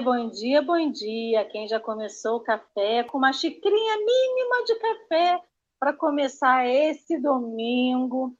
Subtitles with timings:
[0.00, 1.44] bom dia, bom dia.
[1.44, 5.42] Quem já começou o café com uma xicrinha mínima de café
[5.78, 8.34] para começar esse domingo,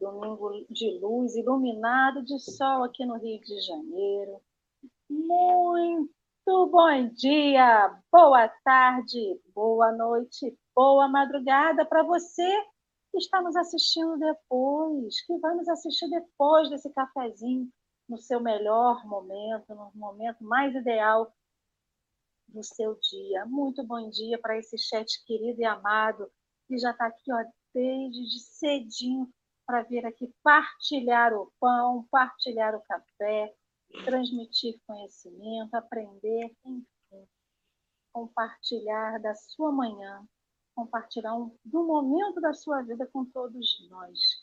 [0.00, 4.40] domingo de luz, iluminado de sol aqui no Rio de Janeiro.
[5.10, 6.08] Muito
[6.70, 12.48] bom dia, boa tarde, boa noite, boa madrugada para você
[13.12, 17.70] que está nos assistindo depois, que vai nos assistir depois desse cafezinho
[18.08, 21.34] no seu melhor momento, no momento mais ideal
[22.48, 23.44] do seu dia.
[23.46, 26.30] Muito bom dia para esse chat querido e amado
[26.66, 29.32] que já está aqui ó, desde de cedinho
[29.66, 33.54] para vir aqui partilhar o pão, partilhar o café,
[34.04, 36.86] transmitir conhecimento, aprender, enfim,
[38.12, 40.26] compartilhar da sua manhã,
[40.74, 44.35] compartilhar um, do momento da sua vida com todos nós.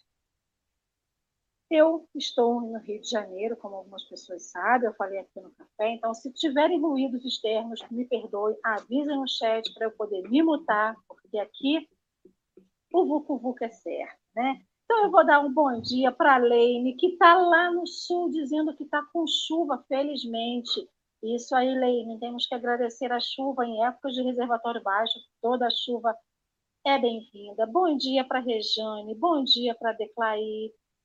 [1.75, 5.89] Eu estou no Rio de Janeiro, como algumas pessoas sabem, eu falei aqui no café,
[5.89, 10.95] então se tiverem ruídos externos, me perdoem, avisem no chat para eu poder me mutar,
[11.07, 11.89] porque aqui
[12.94, 14.61] o Vucu Vucu é certo, né?
[14.85, 18.29] Então eu vou dar um bom dia para a Leine, que está lá no sul
[18.29, 20.88] dizendo que está com chuva, felizmente.
[21.23, 25.71] Isso aí, Leine, temos que agradecer a chuva em épocas de reservatório baixo, toda a
[25.71, 26.16] chuva
[26.85, 27.66] é bem-vinda.
[27.66, 29.94] Bom dia para a Rejane, bom dia para a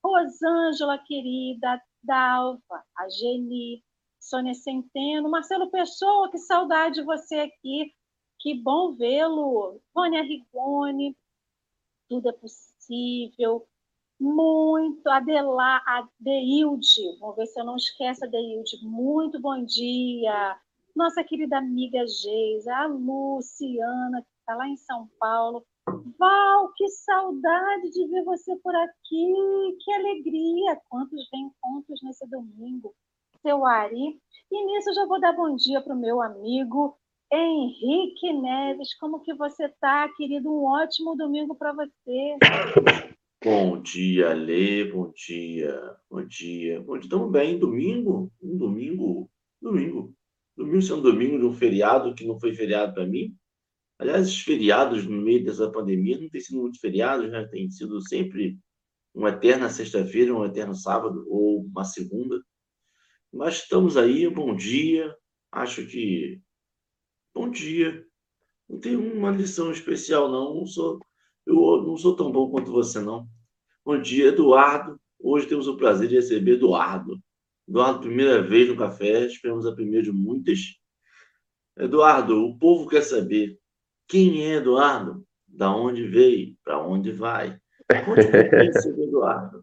[0.05, 3.83] Rosângela querida, Dalva, a Geni,
[4.21, 7.93] Sônia Centeno, Marcelo Pessoa, que saudade de você aqui,
[8.39, 11.17] que bom vê-lo, Rônia Rigoni,
[12.09, 13.67] tudo é possível,
[14.21, 20.59] muito, Adela, Adeilde, vamos ver se eu não esqueço Adeilde, muito bom dia,
[20.95, 25.65] nossa querida amiga Geisa, a Luciana, que está lá em São Paulo,
[26.19, 30.81] Val, que saudade de ver você por aqui, que alegria!
[30.89, 32.95] Quantos reencontros nesse domingo,
[33.43, 34.21] seu Ari.
[34.51, 36.97] E nisso já vou dar bom dia para o meu amigo
[37.33, 38.97] Henrique Neves.
[38.99, 40.51] Como que você está, querido?
[40.51, 42.37] Um ótimo domingo para você.
[43.45, 46.81] Bom dia, Lê, bom dia, bom dia.
[46.81, 50.13] Bom dia, estamos bem, domingo, um domingo, domingo.
[50.57, 53.33] Domingo sendo domingo de um feriado que não foi feriado para mim,
[53.99, 57.47] Aliás, os feriados no meio dessa pandemia não tem sido muito feriados, né?
[57.49, 58.57] Tem sido sempre
[59.13, 62.41] uma eterna sexta-feira, um eterno sábado ou uma segunda.
[63.33, 65.13] Mas estamos aí, bom dia.
[65.51, 66.41] Acho que
[67.35, 68.07] bom dia.
[68.69, 71.01] Não tem uma lição especial não, não sou
[71.47, 73.27] eu não sou tão bom quanto você não.
[73.85, 75.01] Bom dia, Eduardo.
[75.19, 77.19] Hoje temos o prazer de receber Eduardo.
[77.67, 80.77] Eduardo, primeira vez no café, esperamos a primeira de muitas.
[81.77, 83.59] Eduardo, o povo quer saber
[84.09, 85.23] quem é Eduardo?
[85.47, 86.55] Da onde veio?
[86.65, 87.57] Para onde vai?
[88.07, 88.23] Conte
[88.83, 89.63] sobre Eduardo.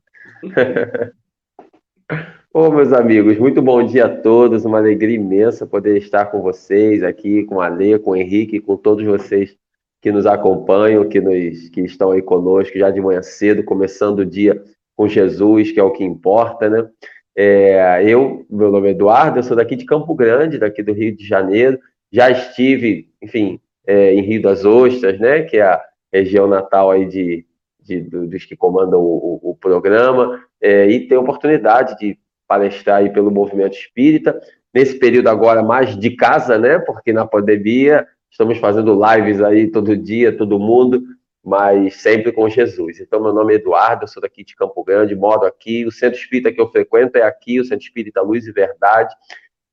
[2.53, 4.63] Ô, meus amigos, muito bom dia a todos.
[4.63, 8.77] Uma alegria imensa poder estar com vocês aqui, com a Lê, com o Henrique, com
[8.77, 9.57] todos vocês
[9.99, 14.25] que nos acompanham, que, nos, que estão aí conosco já de manhã cedo, começando o
[14.25, 14.63] dia
[14.95, 16.87] com Jesus, que é o que importa, né?
[17.35, 21.15] É, eu, meu nome é Eduardo, eu sou daqui de Campo Grande, daqui do Rio
[21.15, 21.79] de Janeiro.
[22.11, 25.81] Já estive, enfim, é, em Rio das Ostras, né, que é a
[26.11, 27.45] região natal aí de,
[27.81, 33.09] de dos que comandam o, o, o programa, é, e ter oportunidade de palestrar aí
[33.11, 34.39] pelo movimento espírita,
[34.73, 39.95] nesse período agora mais de casa, né, porque na pandemia estamos fazendo lives aí todo
[39.95, 41.01] dia, todo mundo,
[41.43, 42.99] mas sempre com Jesus.
[42.99, 46.51] Então, meu nome é Eduardo, sou daqui de Campo Grande, moro aqui, o centro espírita
[46.51, 49.13] que eu frequento é aqui, o Centro Espírita Luz e Verdade,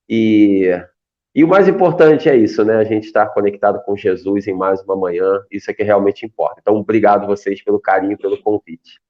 [0.09, 0.69] e
[1.34, 2.76] e o mais importante é isso, né?
[2.76, 6.60] A gente estar conectado com Jesus em mais uma manhã, isso é que realmente importa.
[6.60, 9.00] Então, obrigado vocês pelo carinho, pelo convite.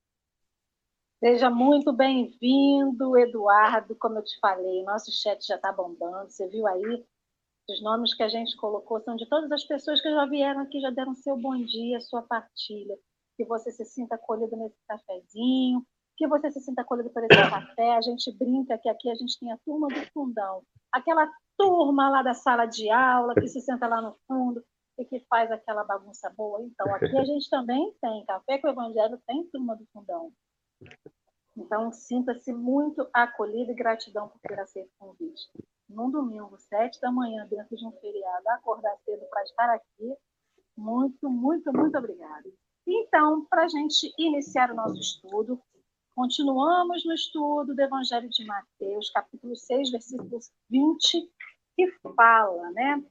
[1.19, 3.97] Seja muito bem-vindo, Eduardo.
[3.97, 6.30] Como eu te falei, nosso chat já está bombando.
[6.30, 7.04] Você viu aí?
[7.69, 10.80] Os nomes que a gente colocou são de todas as pessoas que já vieram aqui,
[10.80, 12.97] já deram seu bom dia, sua partilha.
[13.36, 15.84] Que você se sinta acolhido nesse cafezinho,
[16.22, 17.97] que você se sinta acolhido por esse café.
[17.97, 20.63] A gente brinca que aqui a gente tem a turma do fundão.
[20.92, 21.28] Aquela
[21.59, 24.65] turma lá da sala de aula que se senta lá no fundo
[24.97, 26.63] e que faz aquela bagunça boa.
[26.63, 30.33] Então, aqui a gente também tem Café com o Evangelho, tem turma do fundão.
[31.57, 35.51] Então, sinta-se muito acolhido e gratidão por ter aceito o convite.
[35.89, 40.16] Num domingo, sete da manhã, dentro de um feriado, acordar cedo para estar aqui.
[40.77, 42.48] Muito, muito, muito obrigada.
[42.86, 45.60] Então, para a gente iniciar o nosso estudo,
[46.14, 51.30] continuamos no estudo do Evangelho de Mateus, capítulo 6, versículos 20
[51.74, 53.03] que fala, né?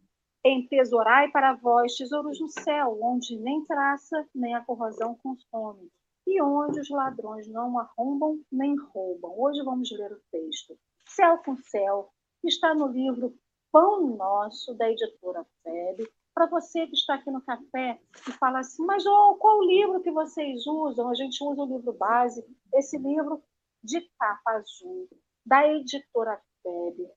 [0.46, 5.92] Entesourai para vós tesouros no céu, onde nem traça nem a corrosão consome,
[6.26, 9.40] e onde os ladrões não arrombam nem roubam.
[9.40, 10.78] Hoje vamos ler o texto.
[11.08, 12.12] Céu com céu,
[12.42, 13.36] que está no livro
[13.72, 16.08] Pão Nosso, da editora FEB.
[16.34, 20.12] Para você que está aqui no café e fala assim, mas oh, qual livro que
[20.12, 21.10] vocês usam?
[21.10, 22.44] A gente usa o livro base,
[22.74, 23.44] esse livro
[23.84, 25.10] de capa azul,
[25.46, 27.10] da editora FEB,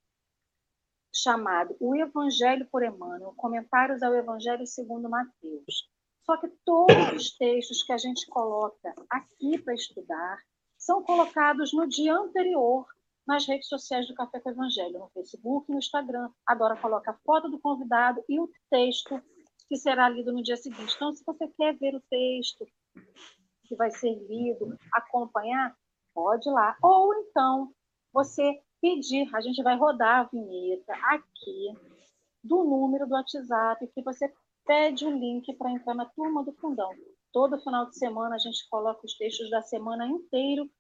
[1.15, 5.89] chamado O Evangelho por Emmanuel, Comentários ao Evangelho segundo Mateus.
[6.25, 10.39] Só que todos os textos que a gente coloca aqui para estudar
[10.77, 12.87] são colocados no dia anterior
[13.27, 16.31] nas redes sociais do Café com Evangelho, no Facebook e no Instagram.
[16.47, 19.21] Agora coloca a foto do convidado e o texto
[19.69, 20.95] que será lido no dia seguinte.
[20.95, 22.67] Então, se você quer ver o texto
[23.65, 25.75] que vai ser lido, acompanhar,
[26.15, 26.77] pode ir lá.
[26.83, 27.73] Ou então,
[28.13, 31.75] você pedir, a gente vai rodar a vinheta aqui
[32.43, 34.31] do número do WhatsApp que você
[34.67, 36.91] pede o link para entrar na turma do fundão.
[37.33, 40.71] Todo final de semana a gente coloca os textos da semana inteiro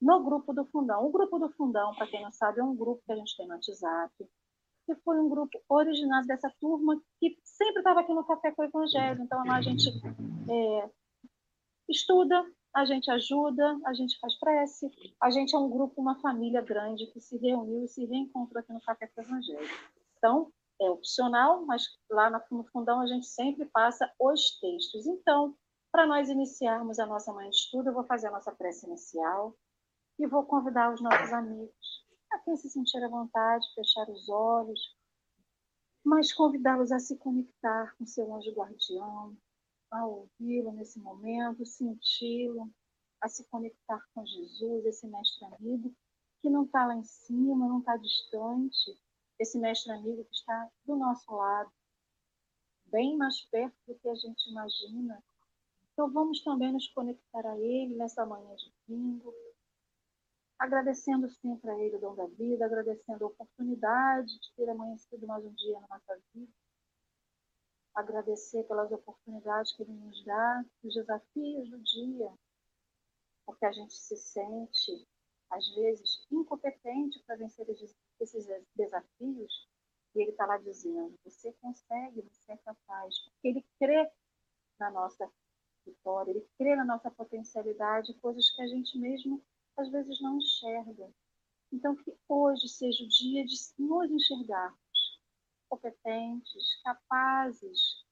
[0.00, 1.04] no grupo do Fundão.
[1.04, 3.46] O grupo do Fundão, para quem não sabe, é um grupo que a gente tem
[3.46, 4.12] no WhatsApp,
[4.86, 8.64] que foi um grupo originado dessa turma que sempre estava aqui no Café com o
[8.64, 9.22] Evangelho.
[9.22, 9.88] Então, lá a gente
[10.48, 10.90] é,
[11.88, 12.44] estuda,
[12.74, 14.90] a gente ajuda, a gente faz prece,
[15.20, 18.72] a gente é um grupo, uma família grande que se reuniu e se reencontrou aqui
[18.72, 19.68] no Café com o Evangelho.
[20.18, 25.06] Então, é opcional, mas lá no fundão a gente sempre passa os textos.
[25.06, 25.56] Então,
[25.90, 29.56] para nós iniciarmos a nossa manhã de estudo, eu vou fazer a nossa prece inicial
[30.18, 34.96] e vou convidar os nossos amigos a quem se sentir à vontade, fechar os olhos,
[36.04, 39.36] mas convidá-los a se conectar com seu anjo guardião,
[39.90, 42.70] a ouvi-lo nesse momento, senti-lo,
[43.20, 45.94] a se conectar com Jesus, esse mestre amigo
[46.40, 48.98] que não está lá em cima, não está distante,
[49.38, 51.70] esse mestre amigo que está do nosso lado,
[52.86, 55.22] bem mais perto do que a gente imagina.
[55.92, 59.34] Então vamos também nos conectar a ele nessa manhã de domingo,
[60.58, 65.44] agradecendo sempre a Ele o dom da vida, agradecendo a oportunidade de ter amanhecido mais
[65.44, 66.52] um dia na nossa vida,
[67.94, 72.32] agradecer pelas oportunidades que Ele nos dá, os desafios do dia,
[73.44, 75.06] porque a gente se sente,
[75.50, 77.66] às vezes, incompetente para vencer
[78.20, 79.68] esses desafios,
[80.14, 84.10] e Ele está lá dizendo: você consegue, você é capaz, porque Ele crê
[84.78, 85.30] na nossa
[85.86, 89.42] vitória, Ele crê na nossa potencialidade, coisas que a gente mesmo
[89.76, 91.12] às vezes não enxerga.
[91.72, 95.20] Então, que hoje seja o dia de nos enxergarmos
[95.68, 98.04] competentes, capazes,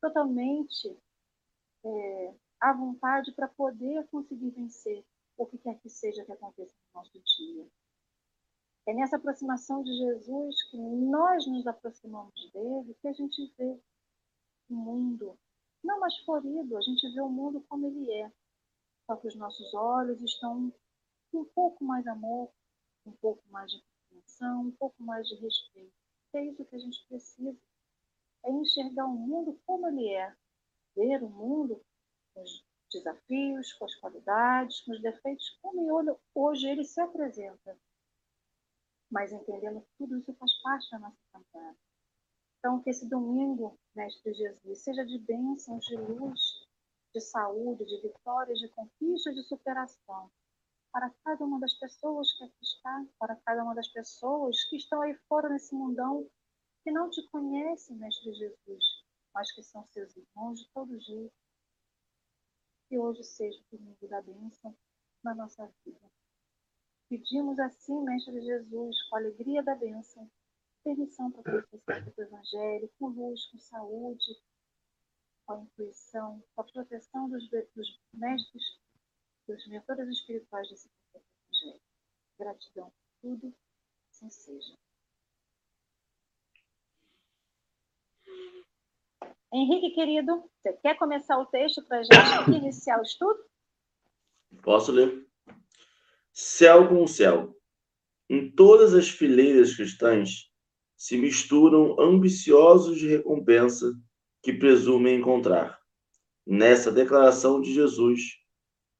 [0.00, 0.98] totalmente
[1.84, 5.04] é, à vontade para poder conseguir vencer
[5.36, 7.66] o que quer que seja que aconteça no nosso dia.
[8.86, 13.80] É nessa aproximação de Jesus que nós nos aproximamos dele que a gente vê
[14.68, 15.38] o mundo
[15.82, 18.32] não mais florido, a gente vê o mundo como ele é.
[19.06, 20.72] Só que os nossos olhos estão
[21.30, 22.50] com um pouco mais amor,
[23.04, 25.92] um pouco mais de compreensão, um pouco mais de respeito.
[26.34, 27.56] É isso que a gente precisa.
[28.44, 30.36] É enxergar o mundo como ele é.
[30.94, 31.80] Ver o mundo
[32.34, 37.78] com os desafios, com as qualidades, com os defeitos, como hoje ele se apresenta.
[39.10, 41.78] Mas entendendo que tudo isso faz parte da nossa caminhada.
[42.58, 46.65] Então, que esse domingo, Mestre Jesus, seja de bênçãos, de luz,
[47.16, 50.30] de saúde, de vitórias, de conquistas, de superação
[50.92, 55.00] para cada uma das pessoas que aqui está, para cada uma das pessoas que estão
[55.00, 56.28] aí fora nesse mundão
[56.84, 58.84] que não te conhecem, Mestre Jesus,
[59.34, 61.34] mas que são seus irmãos de todo jeito.
[62.88, 64.76] Que hoje seja o domingo da bênção
[65.24, 66.10] na nossa vida.
[67.08, 70.30] Pedimos assim, Mestre Jesus, com a alegria da bênção,
[70.84, 74.36] permissão para que você do Evangelho, com luz, com saúde,
[75.46, 78.62] com a intuição, com a proteção dos, dos mestres,
[79.46, 81.80] dos mentores espirituais desse evangelho.
[82.38, 83.54] Gratidão por tudo,
[84.10, 84.74] assim seja.
[89.52, 93.38] Henrique, querido, você quer começar o texto para a gente iniciar o estudo?
[94.62, 95.26] Posso ler.
[96.32, 97.56] Céu com céu.
[98.28, 100.50] Em todas as fileiras cristãs
[100.96, 103.94] se misturam ambiciosos de recompensa
[104.46, 105.76] que presume encontrar.
[106.46, 108.36] Nessa declaração de Jesus,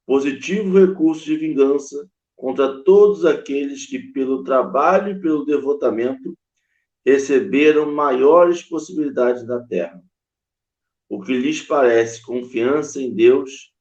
[0.04, 6.36] positivo recurso de vingança contra todos aqueles que, pelo trabalho e pelo devotamento,
[7.06, 10.02] receberam maiores possibilidades da terra.
[11.08, 13.72] O que lhes parece confiança em Deus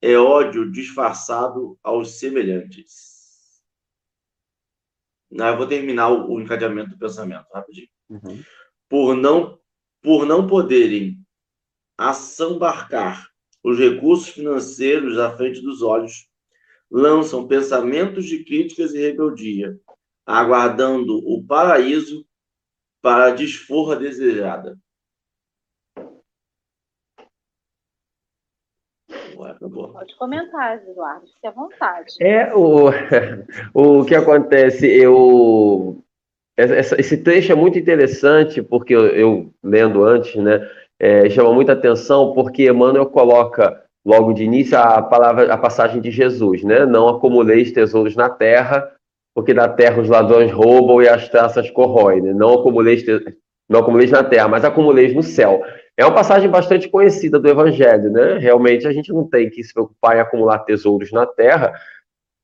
[0.00, 3.60] é ódio disfarçado aos semelhantes.
[5.28, 7.88] Não, eu vou terminar o encadeamento do pensamento rapidinho.
[8.08, 8.40] Uhum.
[8.88, 9.59] Por não
[10.02, 11.18] por não poderem
[11.96, 13.28] assambarcar
[13.62, 16.28] os recursos financeiros à frente dos olhos,
[16.90, 19.78] lançam pensamentos de críticas e rebeldia,
[20.26, 22.26] aguardando o paraíso
[23.02, 24.78] para a desforra desejada.
[29.92, 32.14] Pode comentar, Eduardo, fique à vontade.
[32.20, 32.90] É, o,
[33.74, 36.04] o que acontece, eu.
[36.98, 40.66] Esse trecho é muito interessante, porque eu, eu lendo antes, né,
[40.98, 46.10] é, chama muita atenção, porque Emmanuel coloca logo de início a palavra, a passagem de
[46.10, 46.84] Jesus, né?
[46.86, 48.90] Não acumuleis tesouros na terra,
[49.34, 52.32] porque na terra os ladrões roubam e as traças corroem, né?
[52.34, 53.04] Não acumuleis,
[53.68, 55.62] não acumuleis na terra, mas acumuleis no céu.
[55.96, 58.38] É uma passagem bastante conhecida do Evangelho, né?
[58.38, 61.72] Realmente a gente não tem que se preocupar em acumular tesouros na terra,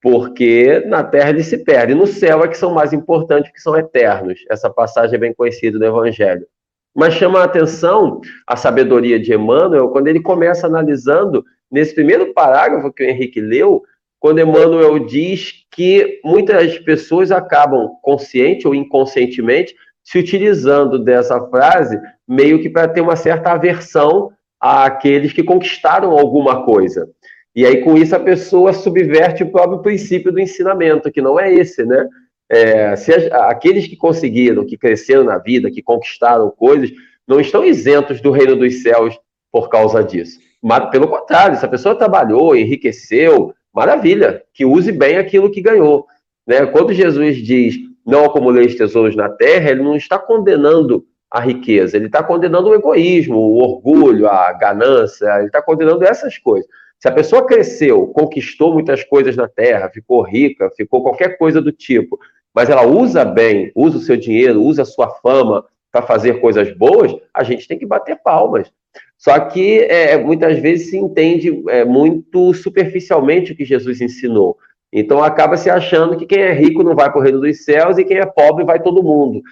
[0.06, 1.96] porque na terra eles se perdem.
[1.96, 4.38] No céu é que são mais importantes, que são eternos.
[4.48, 6.46] Essa passagem é bem conhecida do Evangelho.
[6.94, 12.92] Mas chama a atenção a sabedoria de Emmanuel quando ele começa analisando, nesse primeiro parágrafo
[12.92, 13.82] que o Henrique leu,
[14.20, 22.62] quando Emmanuel diz que muitas pessoas acabam, consciente ou inconscientemente, se utilizando dessa frase meio
[22.62, 27.10] que para ter uma certa aversão àqueles que conquistaram alguma coisa.
[27.56, 31.50] E aí, com isso, a pessoa subverte o próprio princípio do ensinamento, que não é
[31.50, 32.06] esse, né?
[32.50, 36.92] É, se aqueles que conseguiram, que cresceram na vida, que conquistaram coisas,
[37.26, 39.18] não estão isentos do reino dos céus
[39.50, 40.38] por causa disso.
[40.62, 46.06] Mas, pelo contrário, se a pessoa trabalhou, enriqueceu, maravilha, que use bem aquilo que ganhou.
[46.46, 46.66] Né?
[46.66, 52.06] Quando Jesus diz não acumuleis tesouros na terra, ele não está condenando a riqueza, ele
[52.06, 56.68] está condenando o egoísmo, o orgulho, a ganância, ele está condenando essas coisas.
[57.06, 61.70] Se a pessoa cresceu, conquistou muitas coisas na terra, ficou rica, ficou qualquer coisa do
[61.70, 62.18] tipo,
[62.52, 66.76] mas ela usa bem, usa o seu dinheiro, usa a sua fama para fazer coisas
[66.76, 68.72] boas, a gente tem que bater palmas.
[69.16, 74.58] Só que é, muitas vezes se entende é, muito superficialmente o que Jesus ensinou.
[74.92, 77.98] Então acaba se achando que quem é rico não vai para o reino dos céus
[77.98, 79.42] e quem é pobre vai todo mundo.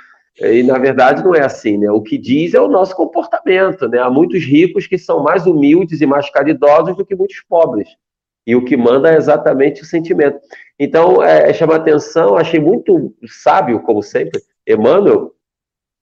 [0.40, 1.90] E na verdade não é assim, né?
[1.90, 3.98] O que diz é o nosso comportamento, né?
[3.98, 7.88] Há muitos ricos que são mais humildes e mais caridosos do que muitos pobres.
[8.46, 10.38] E o que manda é exatamente o sentimento.
[10.78, 15.32] Então, é, é chama atenção, achei muito sábio, como sempre, Emmanuel,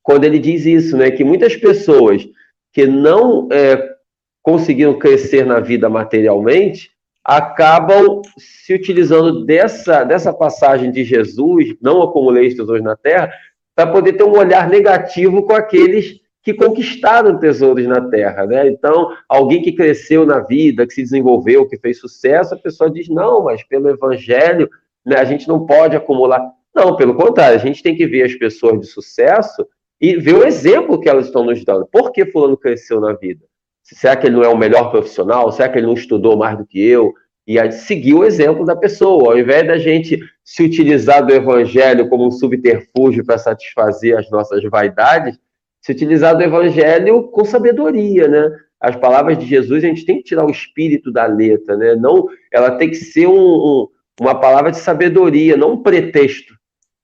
[0.02, 1.10] quando ele diz isso, né?
[1.10, 2.26] Que muitas pessoas
[2.72, 3.96] que não é,
[4.42, 6.90] conseguiram crescer na vida materialmente
[7.24, 13.32] acabam se utilizando dessa, dessa passagem de Jesus, não acumuleis tesouros na terra,
[13.74, 18.68] para poder ter um olhar negativo com aqueles que conquistaram tesouros na terra, né?
[18.68, 23.08] Então, alguém que cresceu na vida, que se desenvolveu, que fez sucesso, a pessoa diz:
[23.08, 24.68] não, mas pelo evangelho,
[25.06, 26.42] né, a gente não pode acumular.
[26.74, 29.66] Não, pelo contrário, a gente tem que ver as pessoas de sucesso
[30.00, 31.86] e ver o exemplo que elas estão nos dando.
[31.86, 33.44] Por que fulano cresceu na vida?
[33.82, 35.52] Será que ele não é o melhor profissional?
[35.52, 37.14] Será que ele não estudou mais do que eu?
[37.58, 39.32] E seguir o exemplo da pessoa.
[39.32, 44.62] Ao invés da gente se utilizar do evangelho como um subterfúgio para satisfazer as nossas
[44.64, 45.38] vaidades,
[45.80, 48.50] se utilizar do evangelho com sabedoria, né?
[48.80, 51.94] As palavras de Jesus, a gente tem que tirar o espírito da letra, né?
[51.94, 53.88] Não, ela tem que ser um, um,
[54.20, 56.54] uma palavra de sabedoria, não um pretexto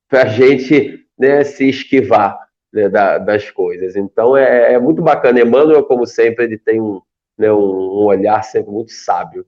[0.09, 2.39] para a gente né, se esquivar
[2.73, 3.97] né, da, das coisas.
[3.97, 5.41] Então é, é, muito bacana.
[5.41, 7.01] Emmanuel, como sempre, ele tem um,
[7.37, 9.45] né, um olhar sempre muito sábio.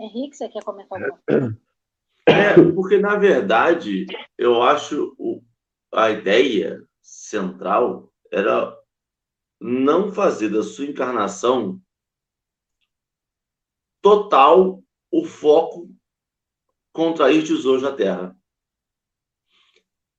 [0.00, 1.60] Henrique, você quer comentar alguma coisa?
[2.26, 4.06] É, porque, na verdade,
[4.38, 5.42] eu acho o,
[5.92, 8.76] a ideia central era
[9.60, 11.80] não fazer da sua encarnação
[14.00, 15.90] total o foco
[16.92, 18.36] contrair tesouros na Terra.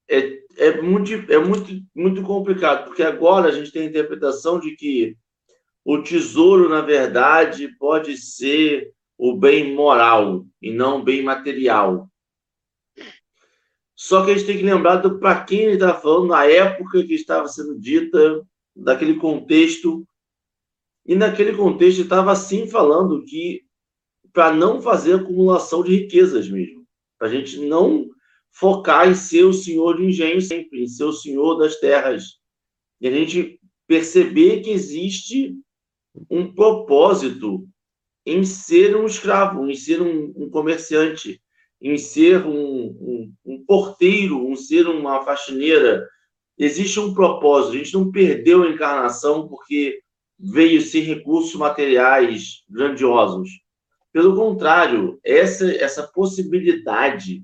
[0.07, 4.75] É, é, muito, é muito, muito complicado, porque agora a gente tem a interpretação de
[4.75, 5.17] que
[5.83, 12.09] o tesouro, na verdade, pode ser o bem moral e não o bem material.
[13.95, 17.13] Só que a gente tem que lembrar para quem ele está falando, na época que
[17.13, 18.43] estava sendo dita,
[18.75, 20.03] daquele contexto.
[21.05, 23.63] E naquele contexto estava assim falando que
[24.33, 26.83] para não fazer acumulação de riquezas mesmo.
[27.19, 28.09] Para a gente não
[28.49, 32.39] focar em ser o senhor de engenho sempre, em ser o senhor das terras.
[32.99, 35.55] E a gente perceber que existe
[36.27, 37.69] um propósito
[38.25, 41.41] em ser um escravo, em ser um, um comerciante,
[41.81, 46.07] em ser um, um, um, porteiro, em ser uma faxineira.
[46.57, 47.73] Existe um propósito.
[47.73, 49.99] A gente não perdeu a encarnação porque
[50.37, 53.49] veio sem recursos materiais grandiosos.
[54.13, 57.43] Pelo contrário, essa, essa possibilidade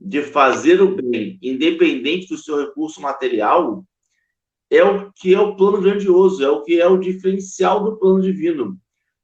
[0.00, 3.84] de fazer o bem, independente do seu recurso material,
[4.70, 8.22] é o que é o plano grandioso, é o que é o diferencial do plano
[8.22, 8.78] divino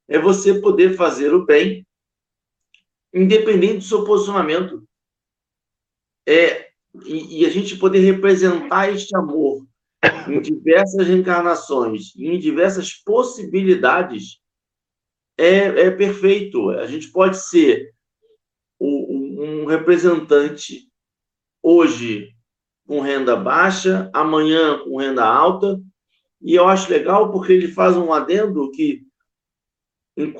[0.07, 1.85] é você poder fazer o bem,
[3.13, 4.83] independente do seu posicionamento.
[6.27, 6.69] é,
[7.05, 9.65] e, e a gente poder representar este amor
[10.27, 14.39] em diversas reencarnações, em diversas possibilidades,
[15.37, 16.69] é, é perfeito.
[16.71, 17.93] A gente pode ser
[18.79, 20.89] um, um representante
[21.61, 22.31] hoje
[22.87, 25.79] com renda baixa, amanhã com renda alta,
[26.41, 29.03] e eu acho legal porque ele faz um adendo que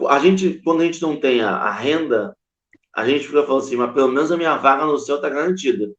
[0.09, 2.35] a gente, quando a gente não tem a, a renda,
[2.95, 5.93] a gente fica falando assim, mas pelo menos a minha vaga no céu está garantida.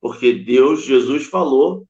[0.00, 1.86] Porque Deus, Jesus falou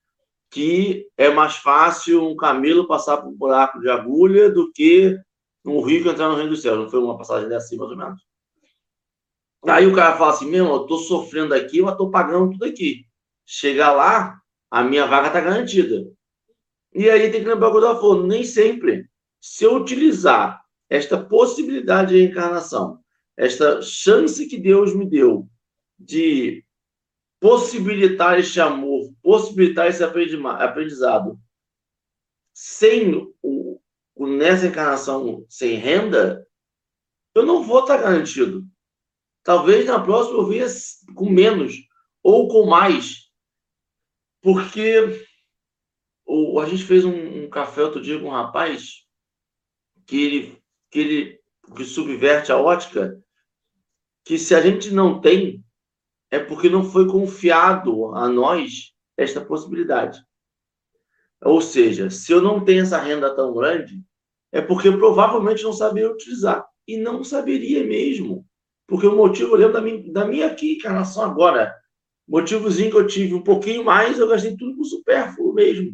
[0.50, 5.16] que é mais fácil um camelo passar por um buraco de agulha do que
[5.64, 6.76] um rico entrar no reino do céu.
[6.76, 8.28] Não foi uma passagem dessa, mais ou menos.
[9.66, 13.04] Aí o cara fala assim, meu eu tô sofrendo aqui, mas tô pagando tudo aqui.
[13.45, 14.40] Chegar lá,
[14.71, 16.11] a minha vaga tá garantida.
[16.95, 19.09] E aí tem que lembrar o que eu falando, nem sempre.
[19.40, 23.02] Se eu utilizar esta possibilidade de reencarnação,
[23.37, 25.49] esta chance que Deus me deu
[25.99, 26.64] de
[27.40, 31.38] possibilitar este amor, possibilitar esse aprendizado,
[32.52, 33.80] sem o,
[34.18, 36.47] nessa encarnação sem renda,
[37.35, 38.66] eu não vou estar garantido.
[39.45, 40.66] Talvez na próxima eu venha
[41.14, 41.75] com menos
[42.23, 43.30] ou com mais,
[44.42, 45.25] porque
[46.26, 49.07] o, a gente fez um, um, café outro dia com um rapaz
[50.07, 50.57] que ele,
[50.90, 51.38] que ele
[51.76, 53.21] que subverte a ótica,
[54.25, 55.64] que se a gente não tem,
[56.30, 60.23] é porque não foi confiado a nós esta possibilidade.
[61.42, 64.02] Ou seja, se eu não tenho essa renda tão grande,
[64.52, 66.66] é porque provavelmente não sabia utilizar.
[66.87, 68.47] E não saberia mesmo.
[68.87, 71.75] Porque o motivo, eu lembro da minha, da minha aqui, encarnação agora,
[72.26, 75.93] motivozinho que eu tive um pouquinho mais, eu gastei tudo com supérfluo mesmo.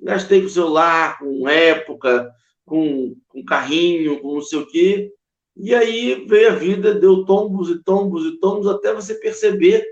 [0.00, 2.30] Gastei com celular, com época,
[2.70, 5.12] com, com carrinho, com não sei o quê.
[5.56, 9.84] E aí veio a vida, deu tombos e tombos e tombos, até você perceber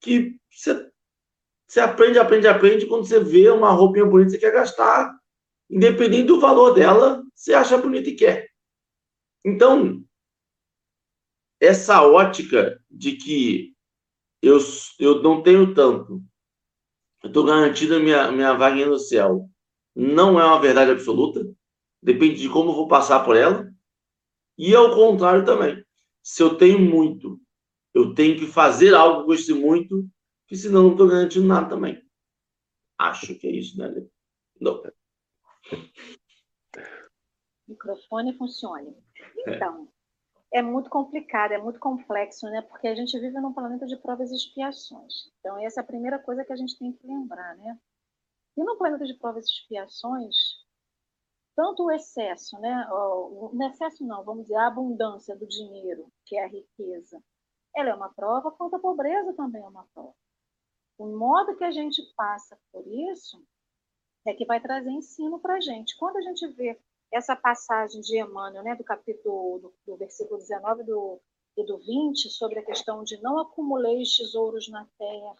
[0.00, 0.88] que você,
[1.66, 2.86] você aprende, aprende, aprende.
[2.86, 5.12] Quando você vê uma roupinha bonita, você quer gastar,
[5.68, 8.48] independente do valor dela, você acha bonita e quer.
[9.44, 10.00] Então,
[11.60, 13.74] essa ótica de que
[14.40, 14.58] eu,
[15.00, 16.22] eu não tenho tanto,
[17.24, 19.50] eu estou garantido a minha, minha vaga no céu.
[19.96, 21.44] Não é uma verdade absoluta.
[22.02, 23.70] Depende de como eu vou passar por ela.
[24.56, 25.84] E ao contrário também.
[26.22, 27.40] Se eu tenho muito,
[27.94, 30.08] eu tenho que fazer algo com esse muito,
[30.46, 32.02] que senão não estou garantindo nada também.
[32.98, 34.06] Acho que é isso, né, Lê?
[34.60, 34.82] Não.
[37.68, 38.96] Microfone funcione.
[39.46, 39.88] Então,
[40.52, 42.62] é muito complicado, é muito complexo, né?
[42.62, 45.30] Porque a gente vive num planeta de provas e expiações.
[45.38, 47.78] Então, essa é a primeira coisa que a gente tem que lembrar, né?
[48.56, 50.34] E no planeta de provas e expiações,
[51.58, 52.88] tanto o excesso, né?
[52.88, 57.20] O excesso não, vamos dizer, a abundância do dinheiro, que é a riqueza,
[57.74, 60.14] ela é uma prova, quanto a pobreza também é uma prova.
[60.96, 63.44] O modo que a gente passa por isso
[64.24, 65.96] é que vai trazer ensino para a gente.
[65.96, 70.84] Quando a gente vê essa passagem de Emmanuel, né, do capítulo, do, do versículo 19
[70.84, 71.20] do,
[71.56, 75.34] e do 20, sobre a questão de não acumuleis tesouros na terra,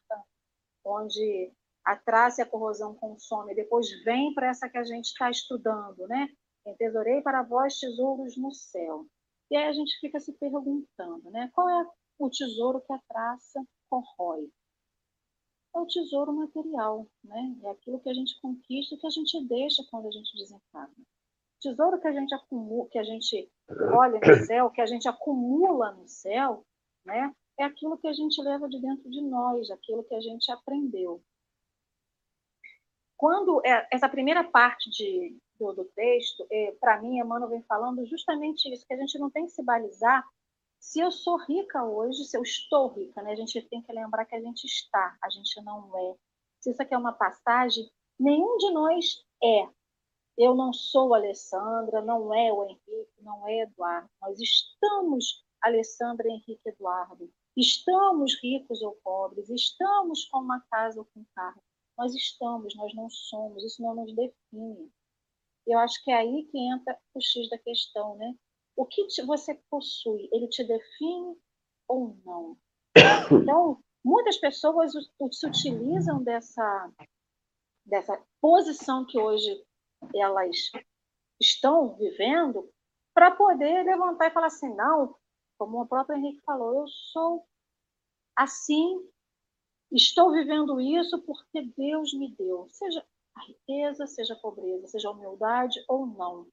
[0.84, 1.52] onde
[1.88, 6.06] a traça e a corrosão consomem, depois vem para essa que a gente está estudando,
[6.06, 6.28] né?
[6.66, 9.06] Entesourei para vós tesouros no céu.
[9.50, 11.50] E aí a gente fica se perguntando, né?
[11.54, 11.86] Qual é
[12.18, 14.50] o tesouro que a traça corrói?
[15.74, 17.56] É o tesouro material, né?
[17.64, 21.06] É aquilo que a gente conquista e que a gente deixa quando a gente desencarna
[21.60, 23.50] tesouro que a gente acumula, que a gente
[23.96, 26.64] olha no céu, que a gente acumula no céu,
[27.04, 27.34] né?
[27.58, 31.20] É aquilo que a gente leva de dentro de nós, aquilo que a gente aprendeu.
[33.18, 38.06] Quando é, essa primeira parte de, do, do texto, é, para mim, Emmanuel vem falando
[38.06, 40.24] justamente isso, que a gente não tem que se balizar
[40.78, 43.32] se eu sou rica hoje, se eu estou rica, né?
[43.32, 46.14] A gente tem que lembrar que a gente está, a gente não é.
[46.60, 49.68] Se isso aqui é uma passagem, nenhum de nós é,
[50.36, 54.08] eu não sou Alessandra, não é o Henrique, não é Eduardo.
[54.22, 57.28] Nós estamos Alessandra, Henrique, Eduardo.
[57.56, 61.60] Estamos ricos ou pobres, estamos com uma casa ou com um carro.
[61.98, 64.90] Nós estamos, nós não somos, isso não nos define.
[65.66, 68.34] Eu acho que é aí que entra o X da questão, né?
[68.76, 71.36] O que você possui, ele te define
[71.88, 72.56] ou não?
[73.42, 76.92] Então, muitas pessoas se utilizam dessa,
[77.84, 79.64] dessa posição que hoje
[80.14, 80.70] elas
[81.40, 82.70] estão vivendo
[83.12, 85.16] para poder levantar e falar assim, não,
[85.58, 87.44] como o próprio Henrique falou, eu sou
[88.36, 89.04] assim,
[89.92, 95.12] estou vivendo isso porque Deus me deu, seja a riqueza, seja a pobreza, seja a
[95.12, 96.46] humildade ou não.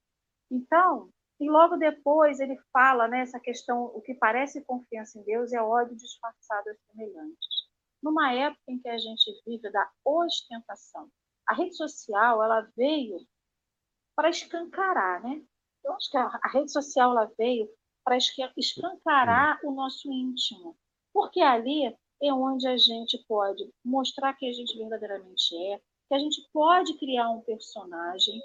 [0.50, 5.52] Então, e logo depois ele fala nessa né, questão, o que parece confiança em Deus
[5.52, 7.66] é ódio disfarçado aos semelhantes.
[8.02, 11.10] numa época em que a gente vive da ostentação.
[11.48, 13.18] A rede social, ela veio
[14.16, 15.44] para escancarar, né?
[15.84, 17.70] Eu acho que a, rede social ela veio
[18.04, 20.78] para escancarar o nosso íntimo,
[21.12, 26.20] porque ali é onde a gente pode mostrar que a gente verdadeiramente é, que a
[26.20, 28.42] gente pode criar um personagem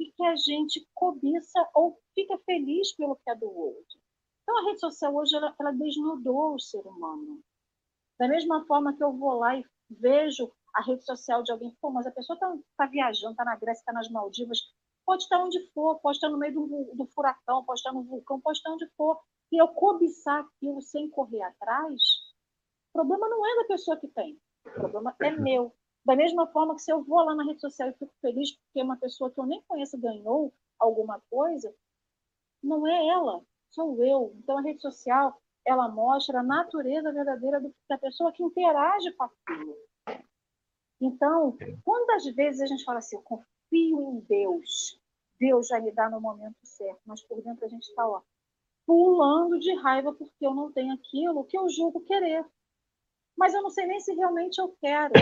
[0.00, 3.98] e que a gente cobiça ou fica feliz pelo que é do outro.
[4.42, 7.40] Então, a rede social hoje, ela, ela desnudou o ser humano.
[8.18, 11.90] Da mesma forma que eu vou lá e vejo a rede social de alguém, pô,
[11.90, 14.58] mas a pessoa está tá viajando, está na Grécia, está nas Maldivas,
[15.04, 18.40] pode estar onde for, pode estar no meio do, do furacão, pode estar no vulcão,
[18.40, 19.20] pode estar onde for.
[19.50, 22.17] E eu cobiçar aquilo sem correr atrás,
[22.98, 25.72] problema não é da pessoa que tem, o problema é meu.
[26.04, 28.82] Da mesma forma que se eu vou lá na rede social e fico feliz porque
[28.82, 31.72] uma pessoa que eu nem conheço ganhou alguma coisa,
[32.62, 34.32] não é ela, sou eu.
[34.36, 39.76] Então a rede social, ela mostra a natureza verdadeira da pessoa que interage com aquilo.
[41.00, 45.00] Então, quantas vezes a gente fala assim, eu confio em Deus,
[45.38, 48.22] Deus vai me dar no momento certo, mas por dentro a gente está, ó,
[48.84, 52.44] pulando de raiva porque eu não tenho aquilo que eu julgo querer
[53.38, 55.12] mas eu não sei nem se realmente eu quero.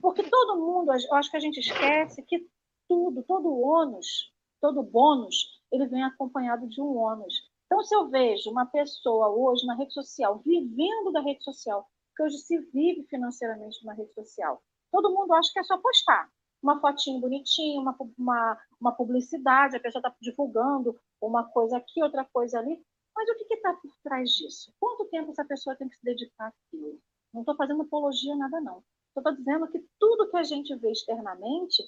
[0.00, 2.48] Porque todo mundo, eu acho que a gente esquece que
[2.88, 7.34] tudo, todo ônus, todo bônus, ele vem acompanhado de um ônus.
[7.66, 11.84] Então, se eu vejo uma pessoa hoje na rede social, vivendo da rede social,
[12.16, 16.30] que hoje se vive financeiramente na rede social, todo mundo acha que é só postar
[16.62, 22.24] uma fotinho bonitinha, uma, uma, uma publicidade, a pessoa está divulgando uma coisa aqui, outra
[22.24, 22.80] coisa ali.
[23.14, 24.72] Mas o que está por trás disso?
[24.78, 27.00] Quanto tempo essa pessoa tem que se dedicar àquilo?
[27.32, 28.82] Não estou fazendo apologia nada, não.
[29.16, 31.82] Estou dizendo que tudo que a gente vê externamente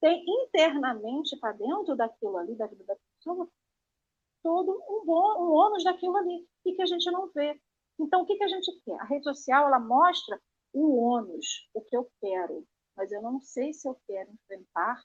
[0.00, 3.48] tem internamente para dentro daquilo ali, da vida da pessoa,
[4.42, 7.60] todo um, bom, um ônus daquilo ali, e que a gente não vê.
[7.98, 8.98] Então, o que, que a gente quer?
[9.00, 10.40] A rede social, ela mostra
[10.72, 15.00] o ônus, o que eu quero, mas eu não sei se eu quero enfrentar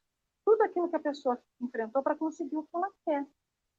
[0.46, 3.28] tudo aquilo que a pessoa enfrentou para conseguir o que ela quer.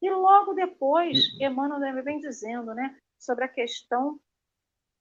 [0.03, 4.21] E logo depois, Emmanuel vem dizendo né, sobre a questão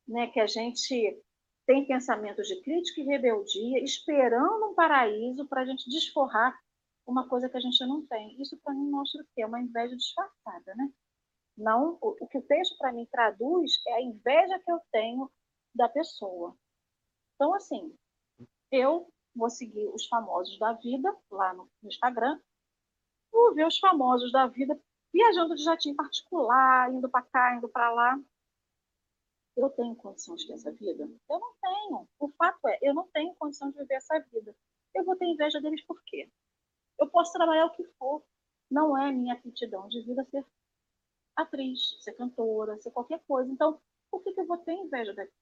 [0.08, 1.22] né, que a gente
[1.66, 6.58] tem pensamentos de crítica e rebeldia, esperando um paraíso para a gente desforrar
[7.06, 8.42] uma coisa que a gente não tem.
[8.42, 9.44] Isso para mim mostra o quê?
[9.44, 10.90] Uma inveja disfarçada, né?
[11.58, 15.32] Não, o, o que o texto para mim traduz é a inveja que eu tenho
[15.74, 16.56] da pessoa.
[17.36, 17.94] Então, assim,
[18.72, 22.40] eu vou seguir os famosos da vida lá no, no Instagram,
[23.32, 24.80] vou ver os famosos da vida
[25.14, 28.20] viajando de jatinho particular, indo para cá, indo para lá.
[29.58, 31.04] Eu tenho condição de ter essa vida?
[31.04, 32.08] Eu não tenho.
[32.20, 34.56] O fato é, eu não tenho condição de viver essa vida.
[34.94, 36.32] Eu vou ter inveja deles por quê?
[37.00, 38.24] Eu posso trabalhar o que for.
[38.70, 40.46] Não é minha aptidão de vida ser
[41.36, 43.52] atriz, ser cantora, ser qualquer coisa.
[43.52, 45.34] Então, por que, que eu vou ter inveja daqui?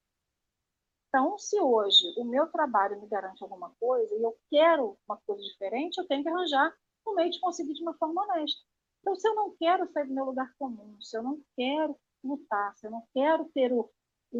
[1.09, 5.41] Então, se hoje o meu trabalho me garante alguma coisa e eu quero uma coisa
[5.41, 6.73] diferente, eu tenho que arranjar
[7.07, 8.61] um meio de conseguir de uma forma honesta.
[9.01, 12.75] Então, se eu não quero sair do meu lugar comum, se eu não quero lutar,
[12.75, 13.89] se eu não quero ter o,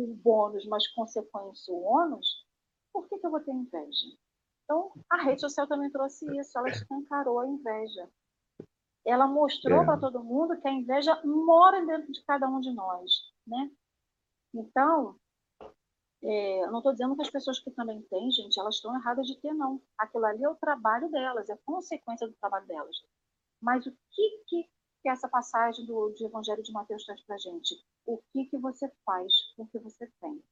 [0.04, 2.46] o bônus, mas consequência o ônus,
[2.94, 4.08] por que, que eu vou ter inveja?
[4.64, 8.10] Então, a rede social também trouxe isso, ela escancarou a inveja.
[9.06, 9.86] Ela mostrou é.
[9.86, 13.12] para todo mundo que a inveja mora dentro de cada um de nós,
[13.46, 13.72] né?
[14.54, 15.20] Então,
[16.24, 19.28] é, eu não estou dizendo que as pessoas que também têm, gente, elas estão erradas
[19.28, 19.80] de ter, não.
[19.98, 22.98] Aquilo ali é o trabalho delas, é consequência do trabalho delas.
[23.62, 24.70] Mas o que, que
[25.06, 27.76] que essa passagem do, do Evangelho de Mateus traz para a gente.
[28.08, 30.44] O que, que você faz com o que você tem?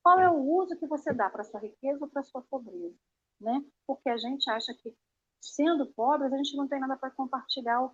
[0.00, 2.96] Qual é o uso que você dá para sua riqueza ou para sua pobreza?
[3.40, 3.64] Né?
[3.84, 4.96] Porque a gente acha que,
[5.40, 7.90] sendo pobres, a gente não tem nada para compartilhar,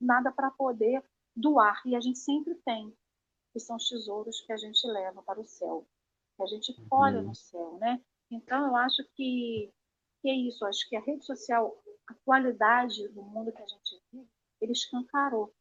[0.00, 1.04] nada para poder
[1.36, 1.78] doar.
[1.84, 2.96] E a gente sempre tem,
[3.52, 5.86] que são os tesouros que a gente leva para o céu,
[6.38, 7.24] que a gente colhe uhum.
[7.24, 7.76] no céu.
[7.78, 8.02] Né?
[8.30, 9.70] Então, eu acho que,
[10.22, 10.64] que é isso.
[10.64, 14.72] Eu acho que a rede social, a qualidade do mundo que a gente vive, ele
[14.72, 15.52] escancarou.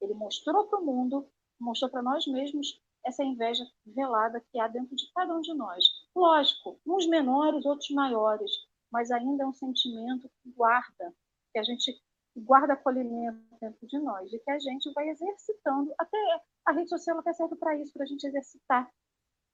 [0.00, 1.28] Ele mostrou para o mundo,
[1.60, 5.84] mostrou para nós mesmos essa inveja velada que há dentro de cada um de nós.
[6.14, 8.50] Lógico, uns menores, outros maiores,
[8.90, 11.14] mas ainda é um sentimento que guarda,
[11.52, 12.00] que a gente
[12.36, 15.92] guarda acolhimento dentro de nós e que a gente vai exercitando.
[15.98, 16.18] Até
[16.66, 18.90] a rede social até serve para isso, para a gente exercitar.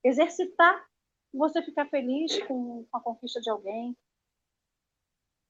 [0.04, 0.86] Exercitar
[1.32, 3.96] você ficar feliz com a conquista de alguém,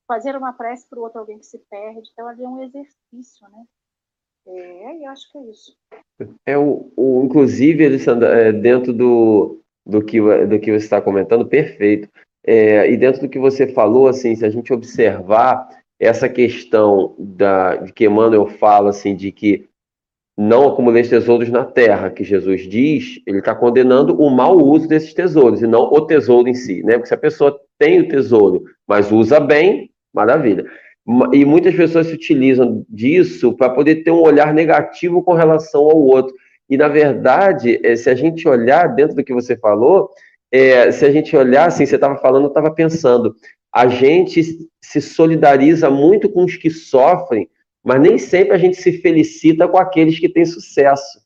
[0.09, 2.09] fazer uma prece para o outro alguém que se perde.
[2.13, 3.65] Então, ali é um exercício, né?
[4.47, 5.77] É, eu acho que é isso.
[6.47, 11.47] É o, o inclusive, Alessandra, é, dentro do, do, que, do que você está comentando,
[11.47, 12.09] perfeito.
[12.43, 15.69] É, e dentro do que você falou, assim, se a gente observar
[16.01, 19.69] essa questão da, de que Emmanuel fala, assim, de que
[20.39, 25.13] não acumuleis tesouros na terra, que Jesus diz, ele está condenando o mau uso desses
[25.13, 26.93] tesouros, e não o tesouro em si, né?
[26.93, 30.65] Porque se a pessoa tem o tesouro, mas usa bem, maravilha.
[31.33, 35.97] E muitas pessoas se utilizam disso para poder ter um olhar negativo com relação ao
[35.97, 36.35] outro.
[36.69, 40.11] E, na verdade, eh, se a gente olhar dentro do que você falou,
[40.53, 43.35] é, se a gente olhar, assim, você estava falando, eu estava pensando,
[43.75, 47.49] a gente se solidariza muito com os que sofrem,
[47.85, 51.21] mas nem sempre a gente se felicita com aqueles que têm sucesso.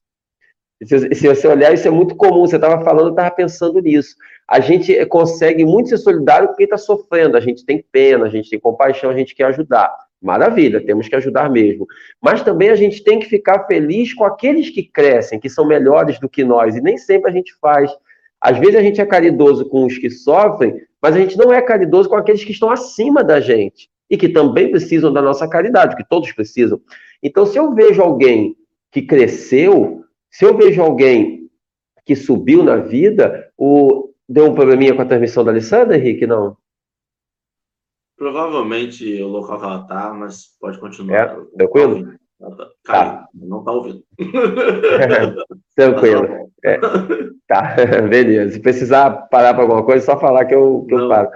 [0.84, 2.40] Se, se você olhar, isso é muito comum.
[2.46, 4.16] Você estava falando, eu estava pensando nisso.
[4.48, 7.36] A gente consegue muito ser solidário com quem está sofrendo.
[7.36, 9.94] A gente tem pena, a gente tem compaixão, a gente quer ajudar.
[10.20, 11.86] Maravilha, temos que ajudar mesmo.
[12.20, 16.18] Mas também a gente tem que ficar feliz com aqueles que crescem, que são melhores
[16.20, 16.76] do que nós.
[16.76, 17.90] E nem sempre a gente faz.
[18.40, 21.60] Às vezes a gente é caridoso com os que sofrem, mas a gente não é
[21.60, 25.96] caridoso com aqueles que estão acima da gente e que também precisam da nossa caridade,
[25.96, 26.80] que todos precisam.
[27.22, 28.56] Então, se eu vejo alguém
[28.90, 31.50] que cresceu, se eu vejo alguém
[32.06, 34.12] que subiu na vida, o...
[34.28, 36.26] deu um probleminha com a transmissão da Alessandra, Henrique?
[36.26, 36.56] Não?
[38.16, 41.16] Provavelmente o local que ela está, mas pode continuar.
[41.16, 42.14] É, tranquilo?
[42.40, 43.28] Tá, tá.
[43.34, 44.02] não está ouvindo.
[45.76, 46.50] tranquilo.
[46.64, 46.78] É,
[47.48, 47.74] tá,
[48.08, 48.52] beleza.
[48.52, 51.28] Se precisar parar para alguma coisa, é só falar que eu, que eu paro.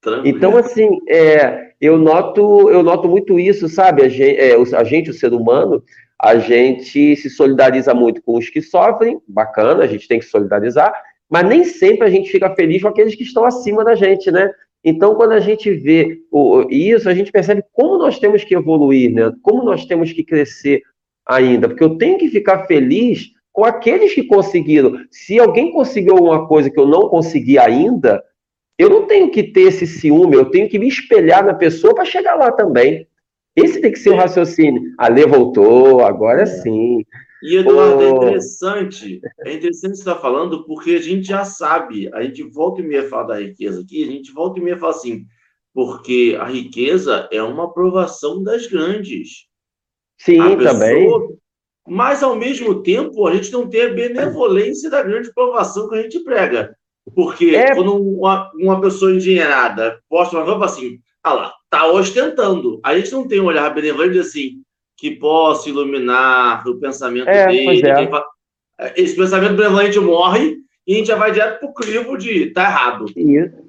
[0.00, 0.36] Tranquilo.
[0.36, 4.02] Então, assim, é, eu noto, eu noto muito isso, sabe?
[4.02, 5.80] A gente, é, a gente, o ser humano,
[6.24, 10.90] a gente se solidariza muito com os que sofrem, bacana, a gente tem que solidarizar,
[11.28, 14.50] mas nem sempre a gente fica feliz com aqueles que estão acima da gente, né?
[14.82, 16.22] Então, quando a gente vê
[16.70, 19.34] isso, a gente percebe como nós temos que evoluir, né?
[19.42, 20.80] Como nós temos que crescer
[21.26, 24.94] ainda, porque eu tenho que ficar feliz com aqueles que conseguiram.
[25.10, 28.24] Se alguém conseguiu alguma coisa que eu não consegui ainda,
[28.78, 32.06] eu não tenho que ter esse ciúme, eu tenho que me espelhar na pessoa para
[32.06, 33.06] chegar lá também.
[33.56, 34.92] Esse tem que ser o raciocínio.
[34.98, 36.46] A Lê voltou, agora é.
[36.46, 37.04] sim.
[37.42, 38.08] E, Eduardo, é oh.
[38.08, 42.80] é interessante, é interessante você estar falando, porque a gente já sabe, a gente volta
[42.80, 45.26] e meia fala da riqueza aqui, a gente volta e meia fala assim,
[45.74, 49.46] porque a riqueza é uma aprovação das grandes.
[50.18, 51.08] Sim, pessoa, também.
[51.86, 56.02] Mas, ao mesmo tempo, a gente não tem a benevolência da grande aprovação que a
[56.02, 56.74] gente prega.
[57.14, 57.74] Porque é...
[57.74, 62.78] quando uma, uma pessoa engenheirada posta uma roupa assim, ah lá, tá ostentando.
[62.84, 64.62] A gente não tem um olhar benevolente assim,
[64.96, 67.82] que possa iluminar o pensamento é, dele.
[68.78, 68.92] É.
[69.00, 73.06] Esse pensamento benevolente morre e a gente já vai direto pro crivo de tá errado.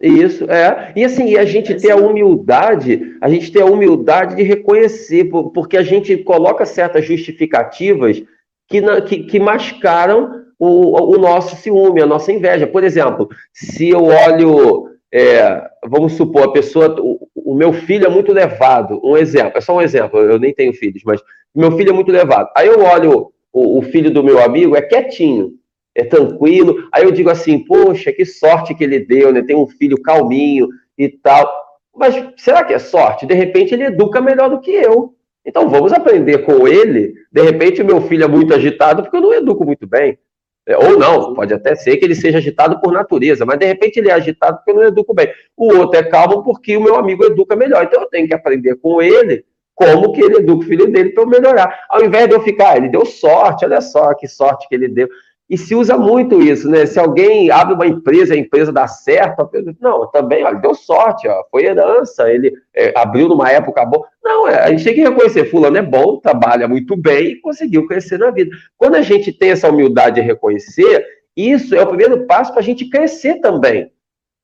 [0.02, 0.92] Isso, é.
[0.96, 5.30] E assim, a gente é ter a humildade, a gente ter a humildade de reconhecer,
[5.54, 8.22] porque a gente coloca certas justificativas
[8.68, 12.68] que, que, que mascaram o, o nosso ciúme, a nossa inveja.
[12.68, 18.10] Por exemplo, se eu olho, é, vamos supor, a pessoa, o, o, meu filho é
[18.10, 21.22] muito levado, um exemplo, é só um exemplo, eu nem tenho filhos, mas
[21.56, 22.50] meu filho é muito levado.
[22.54, 25.54] Aí eu olho o, o filho do meu amigo, é quietinho,
[25.96, 26.90] é tranquilo.
[26.92, 29.42] Aí eu digo assim, poxa, que sorte que ele deu, né?
[29.42, 31.50] Tem um filho calminho e tal.
[31.96, 33.26] Mas será que é sorte?
[33.26, 35.16] De repente ele educa melhor do que eu.
[35.46, 37.14] Então vamos aprender com ele.
[37.32, 40.20] De repente meu filho é muito agitado porque eu não educo muito bem.
[40.68, 43.98] É, ou não, pode até ser que ele seja agitado por natureza, mas de repente
[43.98, 45.32] ele é agitado porque eu não educo bem.
[45.56, 47.84] O outro é calmo porque o meu amigo educa melhor.
[47.84, 51.24] Então eu tenho que aprender com ele como que ele educa o filho dele para
[51.24, 51.86] eu melhorar.
[51.90, 54.88] Ao invés de eu ficar, ah, ele deu sorte, olha só que sorte que ele
[54.88, 55.08] deu.
[55.48, 56.88] E se usa muito isso, né?
[56.88, 61.28] Se alguém abre uma empresa, a empresa dá certo, pessoa, não, também, olha, deu sorte,
[61.28, 64.08] ó, foi herança, ele é, abriu numa época boa.
[64.24, 67.86] Não, é, a gente tem que reconhecer, fulano é bom, trabalha muito bem e conseguiu
[67.86, 68.56] crescer na vida.
[68.76, 71.06] Quando a gente tem essa humildade de reconhecer,
[71.38, 73.92] isso é o primeiro passo para a gente crescer também.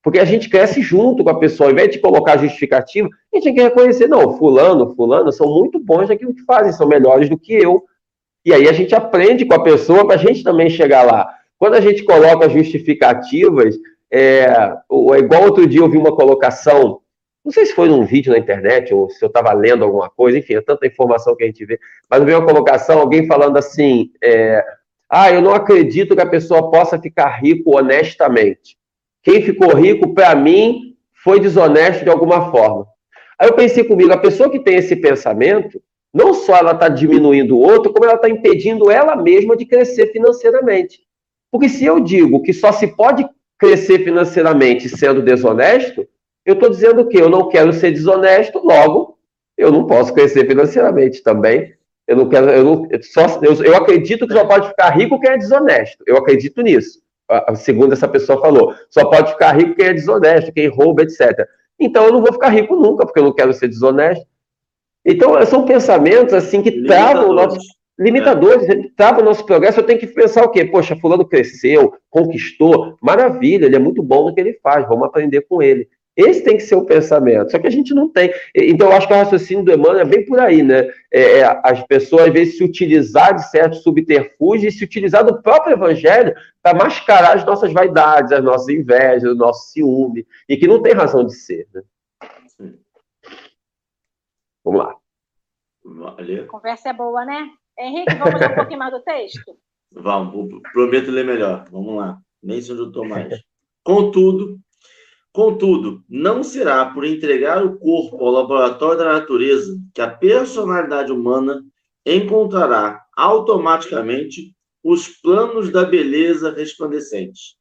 [0.03, 3.45] Porque a gente cresce junto com a pessoa, ao invés de colocar justificativa, a gente
[3.45, 7.37] tem que reconhecer, não, fulano, fulano são muito bons naquilo que fazem, são melhores do
[7.37, 7.83] que eu,
[8.43, 11.27] e aí a gente aprende com a pessoa para a gente também chegar lá.
[11.57, 13.75] Quando a gente coloca justificativas,
[14.11, 17.01] é, é, igual outro dia eu vi uma colocação,
[17.45, 20.37] não sei se foi num vídeo na internet ou se eu estava lendo alguma coisa,
[20.37, 24.11] enfim, é tanta informação que a gente vê, mas vi uma colocação, alguém falando assim,
[24.23, 24.63] é,
[25.09, 28.77] ah, eu não acredito que a pessoa possa ficar rico honestamente.
[29.21, 32.87] Quem ficou rico, para mim, foi desonesto de alguma forma.
[33.37, 35.81] Aí eu pensei comigo, a pessoa que tem esse pensamento,
[36.13, 40.11] não só ela está diminuindo o outro, como ela está impedindo ela mesma de crescer
[40.11, 40.99] financeiramente.
[41.51, 46.07] Porque se eu digo que só se pode crescer financeiramente sendo desonesto,
[46.45, 49.17] eu estou dizendo que eu não quero ser desonesto, logo
[49.57, 51.73] eu não posso crescer financeiramente também.
[52.07, 55.31] Eu não quero, eu, não, só, eu, eu acredito que só pode ficar rico quem
[55.31, 56.03] é desonesto.
[56.07, 56.99] Eu acredito nisso.
[57.55, 61.47] Segundo essa pessoa falou, só pode ficar rico quem é desonesto, quem rouba, etc.
[61.79, 64.25] Então eu não vou ficar rico nunca, porque eu não quero ser desonesto.
[65.05, 67.57] Então, são pensamentos assim que travam o nosso
[68.01, 70.65] limitadores, ele trava o nosso progresso, eu tenho que pensar o quê?
[70.65, 75.41] Poxa, fulano cresceu, conquistou, maravilha, ele é muito bom no que ele faz, vamos aprender
[75.41, 75.87] com ele.
[76.15, 78.33] Esse tem que ser o pensamento, só que a gente não tem.
[78.53, 80.89] Então, eu acho que o raciocínio do Emmanuel é bem por aí, né?
[81.09, 85.41] É, é, as pessoas, às vezes, se utilizar de certos subterfúgios e se utilizar do
[85.41, 90.67] próprio evangelho para mascarar as nossas vaidades, as nossas invejas, o nosso ciúme, e que
[90.67, 91.81] não tem razão de ser, né?
[94.63, 94.95] Vamos lá.
[96.31, 96.43] Valeu.
[96.45, 97.49] A conversa é boa, né?
[97.77, 99.57] Henrique, vamos ler um pouquinho mais do texto?
[99.93, 101.65] Vamos, prometo ler melhor.
[101.69, 102.17] Vamos lá.
[102.41, 103.37] Nem sei onde eu estou mais.
[103.83, 104.57] Contudo,
[105.33, 111.63] Contudo, não será por entregar o corpo ao laboratório da natureza que a personalidade humana
[112.05, 117.55] encontrará automaticamente os planos da beleza resplandecente.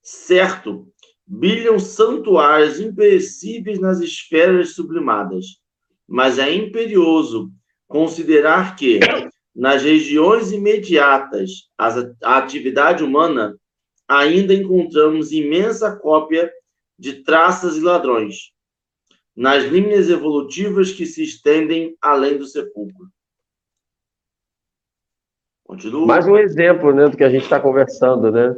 [0.00, 0.86] Certo,
[1.26, 5.60] brilham santuários imperecíveis nas esferas sublimadas,
[6.06, 7.50] mas é imperioso
[7.88, 9.00] considerar que,
[9.54, 13.56] nas regiões imediatas à atividade humana,
[14.08, 16.52] ainda encontramos imensa cópia
[16.98, 18.52] de traças e ladrões,
[19.34, 23.08] nas linhas evolutivas que se estendem além do sepulcro.
[25.64, 26.06] Continua.
[26.06, 28.56] Mais um exemplo né, do que a gente está conversando, né?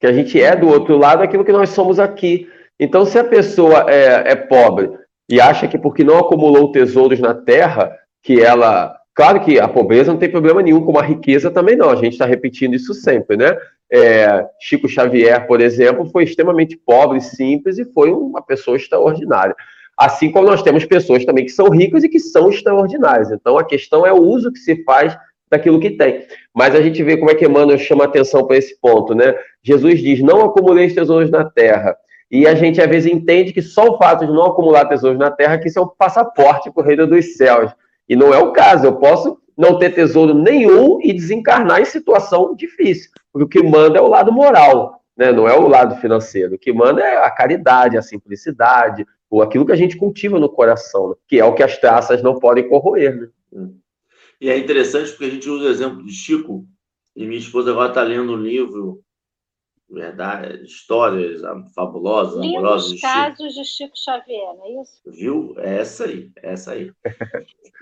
[0.00, 2.48] Que a gente é do outro lado aquilo que nós somos aqui.
[2.78, 4.96] Então, se a pessoa é, é pobre
[5.28, 8.96] e acha que porque não acumulou tesouros na terra, que ela.
[9.14, 11.90] Claro que a pobreza não tem problema nenhum, como a riqueza também não.
[11.90, 13.56] A gente está repetindo isso sempre, né?
[13.90, 19.56] É, Chico Xavier, por exemplo, foi extremamente pobre, simples e foi uma pessoa extraordinária.
[19.96, 23.32] Assim como nós temos pessoas também que são ricas e que são extraordinárias.
[23.32, 25.18] Então a questão é o uso que se faz
[25.50, 26.24] daquilo que tem.
[26.54, 29.34] Mas a gente vê como é que Emmanuel chama atenção para esse ponto, né?
[29.62, 31.96] Jesus diz: Não acumulei tesouros na terra.
[32.30, 35.30] E a gente às vezes entende que só o fato de não acumular tesouros na
[35.30, 37.72] terra que isso é um passaporte para o reino dos céus.
[38.08, 38.86] E não é o caso.
[38.86, 43.10] Eu posso não ter tesouro nenhum e desencarnar em situação difícil.
[43.32, 45.32] Porque o que manda é o lado moral, né?
[45.32, 46.54] não é o lado financeiro.
[46.54, 50.48] O que manda é a caridade, a simplicidade, ou aquilo que a gente cultiva no
[50.48, 51.14] coração, né?
[51.26, 53.32] que é o que as traças não podem corroer.
[53.52, 53.68] Né?
[54.40, 56.64] E é interessante porque a gente usa o exemplo de Chico,
[57.16, 59.02] e minha esposa agora está lendo um livro
[59.90, 61.40] verdade, histórias
[61.74, 62.90] fabulosas, Lindos amorosas.
[62.90, 65.00] De casos de Chico Xavier, não é isso?
[65.06, 65.54] Viu?
[65.58, 66.92] É essa aí, é essa aí.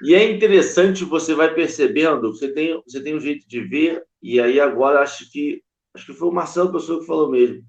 [0.03, 4.41] e é interessante, você vai percebendo, você tem, você tem um jeito de ver, e
[4.41, 5.63] aí agora acho que
[5.95, 7.63] acho que foi o Marcelo Pessoa que falou mesmo.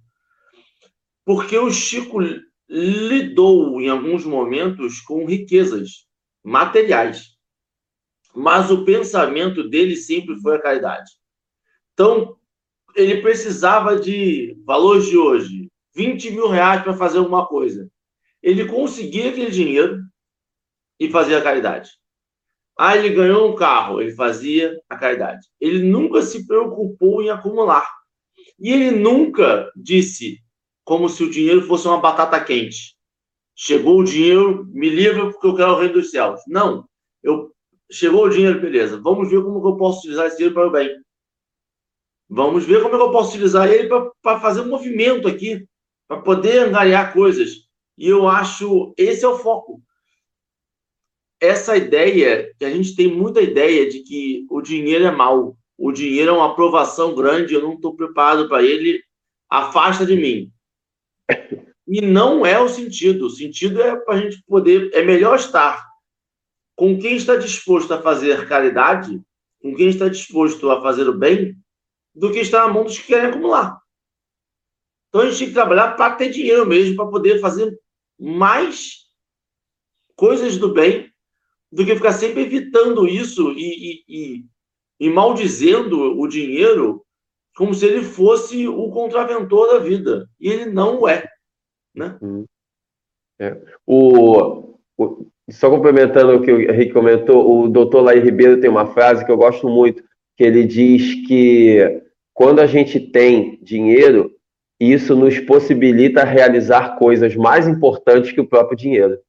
[1.26, 2.20] Porque o Chico
[2.70, 6.06] lidou em alguns momentos com riquezas
[6.44, 7.38] materiais.
[8.36, 11.10] Mas o pensamento dele sempre foi a caridade.
[11.94, 12.37] Então,
[12.98, 17.88] ele precisava de valores de hoje, 20 mil reais para fazer alguma coisa.
[18.42, 20.02] Ele conseguia aquele dinheiro
[21.00, 21.92] e fazia a caridade.
[22.78, 25.46] Ah, ele ganhou um carro, ele fazia a caridade.
[25.60, 27.88] Ele nunca se preocupou em acumular.
[28.60, 30.40] E ele nunca disse
[30.84, 32.96] como se o dinheiro fosse uma batata quente.
[33.56, 36.42] Chegou o dinheiro, me livra porque eu quero o reino dos céus.
[36.48, 36.88] Não.
[37.22, 37.52] Eu,
[37.92, 39.00] chegou o dinheiro, beleza.
[39.02, 40.90] Vamos ver como eu posso utilizar esse dinheiro para o bem.
[42.30, 43.90] Vamos ver como é que eu posso utilizar ele
[44.22, 45.66] para fazer um movimento aqui,
[46.08, 47.68] para poder angariar coisas.
[47.98, 49.82] E eu acho esse é o foco.
[51.40, 55.92] Essa ideia, que a gente tem muita ideia de que o dinheiro é mal, o
[55.92, 59.04] dinheiro é uma aprovação grande, eu não estou preparado para ele,
[59.50, 60.52] afasta de mim.
[61.88, 63.28] E não é o sentido.
[63.28, 65.88] O sentido é para a gente poder, é melhor estar
[66.76, 69.22] com quem está disposto a fazer caridade,
[69.62, 71.56] com quem está disposto a fazer o bem,
[72.18, 73.80] do que estar na mão dos que querem acumular.
[75.08, 77.80] Então a gente tem que trabalhar para ter dinheiro mesmo, para poder fazer
[78.20, 79.06] mais
[80.16, 81.12] coisas do bem,
[81.72, 84.46] do que ficar sempre evitando isso e, e, e,
[85.00, 87.06] e maldizendo o dinheiro
[87.56, 90.28] como se ele fosse o contraventor da vida.
[90.40, 91.28] E ele não é.
[91.96, 92.18] Né?
[92.22, 92.46] Uhum.
[93.40, 93.56] É.
[93.86, 98.88] O, o, só complementando o que o Henrique comentou, o doutor Laí Ribeiro tem uma
[98.88, 100.04] frase que eu gosto muito,
[100.36, 102.07] que ele diz que
[102.38, 104.40] quando a gente tem dinheiro,
[104.80, 109.20] isso nos possibilita realizar coisas mais importantes que o próprio dinheiro.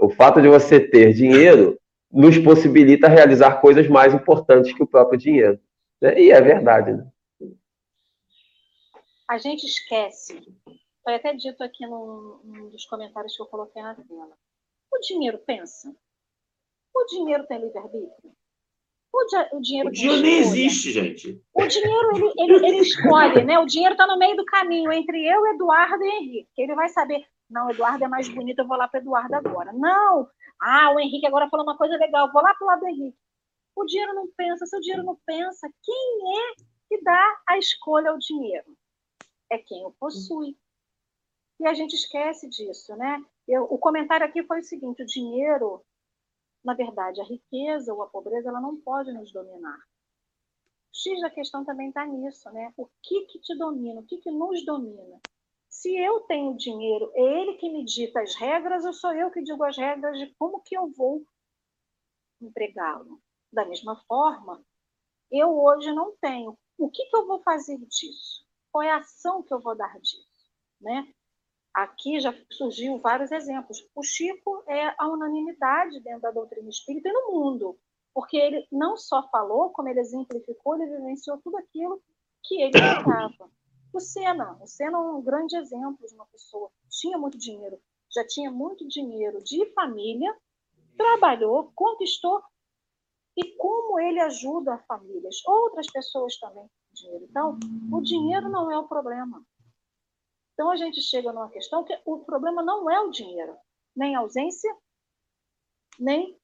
[0.00, 1.78] O fato de você ter dinheiro
[2.10, 5.60] nos possibilita realizar coisas mais importantes que o próprio dinheiro.
[6.00, 6.18] Né?
[6.18, 6.92] E é verdade.
[6.92, 7.06] Né?
[9.28, 10.40] A gente esquece,
[11.04, 14.32] foi até dito aqui num, num dos comentários que eu coloquei na tela.
[14.90, 15.94] O dinheiro pensa?
[16.94, 18.32] O dinheiro tem livre-arbítrio?
[19.12, 21.42] O, o dinheiro, o dinheiro nem existe, gente.
[21.52, 23.58] O dinheiro, ele, ele, ele escolhe, né?
[23.58, 26.62] O dinheiro está no meio do caminho entre eu, Eduardo e Henrique.
[26.62, 29.72] Ele vai saber, não, Eduardo é mais bonito, eu vou lá para Eduardo agora.
[29.72, 30.26] Não!
[30.58, 33.18] Ah, o Henrique agora falou uma coisa legal, vou lá para o lado do Henrique.
[33.76, 34.66] O dinheiro não pensa.
[34.66, 36.54] Se o dinheiro não pensa, quem é
[36.88, 38.76] que dá a escolha ao dinheiro?
[39.50, 40.56] É quem o possui.
[41.60, 43.22] E a gente esquece disso, né?
[43.46, 45.84] Eu, o comentário aqui foi o seguinte: o dinheiro,
[46.64, 49.78] na verdade, a riqueza ou a pobreza, ela não pode nos dominar.
[50.92, 52.72] X da questão também está nisso, né?
[52.76, 54.00] O que que te domina?
[54.00, 55.20] O que que nos domina?
[55.68, 59.42] Se eu tenho dinheiro, é ele que me dita as regras ou sou eu que
[59.42, 61.24] digo as regras de como que eu vou
[62.40, 63.20] empregá-lo?
[63.50, 64.62] Da mesma forma,
[65.30, 66.56] eu hoje não tenho.
[66.78, 68.46] O que, que eu vou fazer disso?
[68.70, 70.28] Qual é a ação que eu vou dar disso?
[70.80, 71.12] Né?
[71.74, 73.86] Aqui já surgiu vários exemplos.
[73.94, 77.78] O Chico é a unanimidade dentro da doutrina espírita e no mundo,
[78.14, 82.02] porque ele não só falou, como ele exemplificou, ele vivenciou tudo aquilo
[82.42, 83.50] que ele pregava.
[83.92, 87.78] O Senna, o Senna é um grande exemplo de uma pessoa que tinha muito dinheiro,
[88.10, 90.34] já tinha muito dinheiro de família,
[90.96, 92.42] trabalhou, conquistou,
[93.36, 97.26] e como ele ajuda famílias, outras pessoas também com dinheiro.
[97.30, 97.58] Então,
[97.90, 99.42] o dinheiro não é o problema.
[100.62, 103.58] Então a gente chega numa questão que o problema não é o dinheiro,
[103.96, 104.72] nem a ausência,
[105.98, 106.38] nem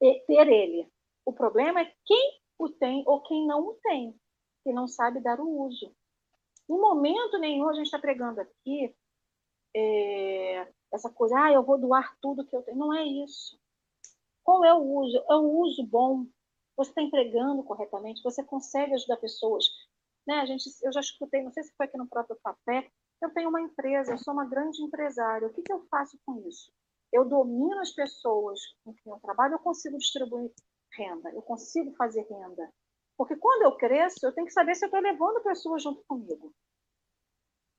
[0.00, 0.90] ter ele.
[1.24, 4.20] O problema é quem o tem ou quem não o tem,
[4.64, 5.94] que não sabe dar o uso.
[6.68, 8.92] Em momento nenhum a gente está pregando aqui
[9.76, 12.78] é, essa coisa, ah, eu vou doar tudo que eu tenho.
[12.78, 13.56] Não é isso.
[14.42, 15.24] Qual é o uso?
[15.30, 16.26] É o uso bom.
[16.76, 19.66] Você está empregando corretamente, você consegue ajudar pessoas.
[20.26, 20.34] Né?
[20.40, 22.90] A gente, eu já escutei, não sei se foi aqui no próprio café,
[23.20, 25.48] eu tenho uma empresa, eu sou uma grande empresária.
[25.48, 26.72] O que, que eu faço com isso?
[27.12, 30.52] Eu domino as pessoas com quem eu trabalho, eu consigo distribuir
[30.92, 32.72] renda, eu consigo fazer renda.
[33.16, 36.52] Porque quando eu cresço, eu tenho que saber se eu estou levando pessoas junto comigo.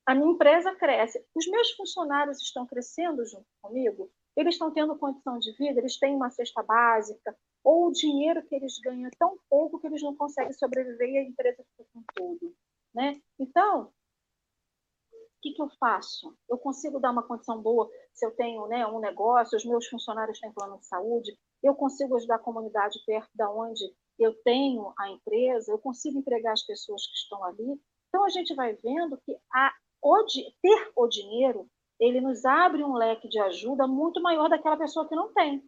[0.06, 1.26] A minha empresa cresce.
[1.36, 4.10] Os meus funcionários estão crescendo junto comigo?
[4.38, 5.80] Eles estão tendo condição de vida?
[5.80, 7.36] Eles têm uma cesta básica?
[7.64, 11.18] Ou o dinheiro que eles ganham é tão pouco que eles não conseguem sobreviver e
[11.18, 12.56] a empresa fica com tudo?
[12.94, 13.20] Né?
[13.40, 13.92] Então,
[15.46, 16.36] que, que eu faço?
[16.50, 20.40] Eu consigo dar uma condição boa se eu tenho né, um negócio, os meus funcionários
[20.40, 23.84] têm plano de saúde, eu consigo ajudar a comunidade perto da onde
[24.18, 27.80] eu tenho a empresa, eu consigo empregar as pessoas que estão ali.
[28.10, 29.72] Então a gente vai vendo que a,
[30.02, 30.24] o,
[30.62, 31.70] ter o dinheiro
[32.00, 35.64] ele nos abre um leque de ajuda muito maior daquela pessoa que não tem.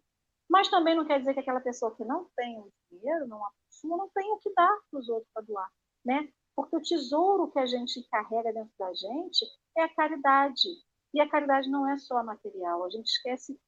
[0.50, 3.96] Mas também não quer dizer que aquela pessoa que não tem o dinheiro, não assuma,
[3.96, 5.68] não tem o que dar para os outros para doar,
[6.04, 6.28] né?
[6.56, 9.46] Porque o tesouro que a gente carrega dentro da gente
[9.78, 10.68] é a caridade.
[11.14, 13.58] E a caridade não é só material, a gente esquece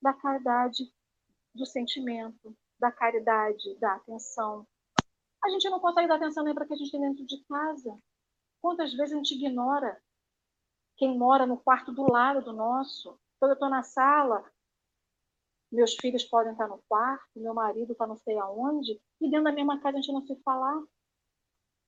[0.00, 0.84] da caridade
[1.54, 4.66] do sentimento, da caridade, da atenção.
[5.42, 7.98] A gente não consegue dar atenção nem para que a gente tem dentro de casa.
[8.60, 10.00] Quantas vezes a gente ignora
[10.96, 13.18] quem mora no quarto do lado do nosso?
[13.38, 14.44] Quando eu estou na sala,
[15.70, 19.52] meus filhos podem estar no quarto, meu marido está não sei aonde, e dentro da
[19.52, 20.82] mesma casa a gente não se falar.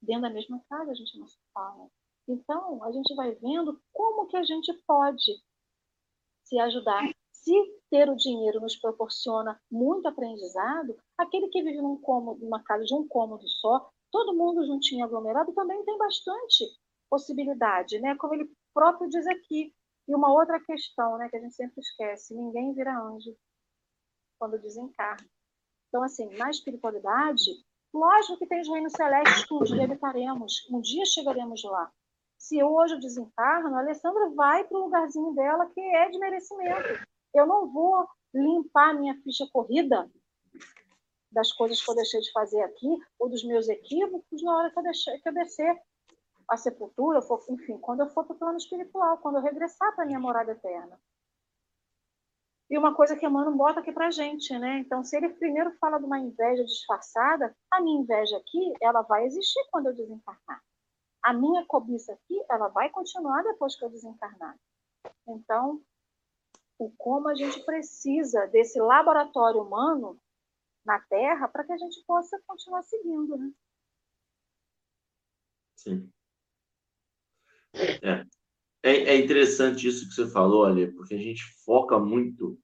[0.02, 1.88] Dentro da mesma casa a gente não se fala.
[2.28, 5.42] Então, a gente vai vendo como que a gente pode
[6.44, 7.08] se ajudar
[7.46, 7.52] se
[7.88, 12.92] ter o dinheiro nos proporciona muito aprendizado, aquele que vive num cômodo, numa casa de
[12.92, 16.64] um cômodo só, todo mundo juntinho aglomerado também tem bastante
[17.08, 18.16] possibilidade, né?
[18.16, 19.72] Como ele próprio diz aqui.
[20.08, 23.36] E uma outra questão, né, que a gente sempre esquece, ninguém vira anjo
[24.38, 25.28] quando desencarna.
[25.88, 27.50] Então, assim, na espiritualidade,
[27.92, 31.92] lógico que tem os reinos celestes que um dia habitaremos, um dia chegaremos lá.
[32.46, 37.04] Se hoje eu desencarno, a Alessandra vai para o lugarzinho dela que é de merecimento.
[37.34, 40.08] Eu não vou limpar minha ficha corrida
[41.32, 42.86] das coisas que eu deixei de fazer aqui,
[43.18, 45.76] ou dos meus equívocos, na hora que eu, deixei, que eu descer
[46.48, 50.04] a sepultura, for, enfim, quando eu for para o plano espiritual, quando eu regressar para
[50.04, 51.00] a minha morada eterna.
[52.70, 54.78] E uma coisa que Emmanuel bota aqui para gente, né?
[54.78, 59.24] Então, se ele primeiro fala de uma inveja disfarçada, a minha inveja aqui, ela vai
[59.24, 60.62] existir quando eu desencarnar.
[61.26, 64.56] A minha cobiça aqui, ela vai continuar depois que eu desencarnar.
[65.26, 65.82] Então,
[66.78, 70.20] o como a gente precisa desse laboratório humano
[70.84, 73.50] na Terra para que a gente possa continuar seguindo, né?
[75.74, 76.12] Sim.
[77.74, 78.20] É.
[78.20, 78.26] é.
[78.88, 82.56] É interessante isso que você falou, Ali, porque a gente foca muito.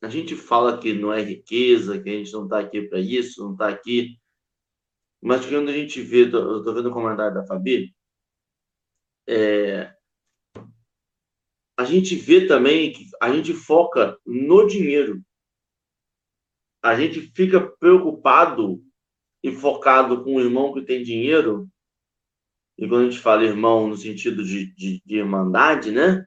[0.00, 3.42] A gente fala que não é riqueza, que a gente não está aqui para isso,
[3.42, 4.19] não está aqui.
[5.22, 7.94] Mas quando a gente vê, eu estou vendo o comentário da Fabi,
[9.28, 9.94] é,
[11.78, 15.22] a gente vê também que a gente foca no dinheiro.
[16.82, 18.82] A gente fica preocupado
[19.42, 21.68] e focado com o irmão que tem dinheiro.
[22.78, 26.26] E quando a gente fala irmão no sentido de, de, de irmandade, né?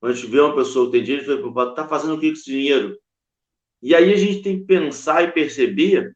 [0.00, 2.28] Quando a gente vê uma pessoa que tem dinheiro, fica preocupado, tá fazendo o que
[2.28, 2.98] com esse dinheiro?
[3.80, 6.14] E aí a gente tem que pensar e perceber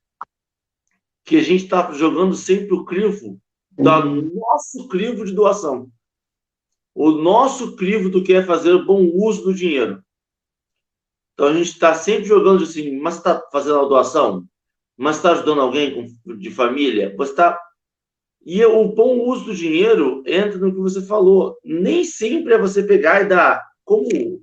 [1.27, 3.39] que a gente está jogando sempre o crivo
[3.73, 4.33] do uhum.
[4.33, 5.91] nosso crivo de doação.
[6.95, 10.03] O nosso crivo do que é fazer bom uso do dinheiro.
[11.35, 14.47] Então a gente está sempre jogando assim, mas está fazendo a doação?
[14.97, 17.15] Mas está ajudando alguém de família?
[17.17, 17.61] Você está.
[18.43, 21.59] E o bom uso do dinheiro entra no que você falou.
[21.65, 24.41] Nem sempre é você pegar e dar, como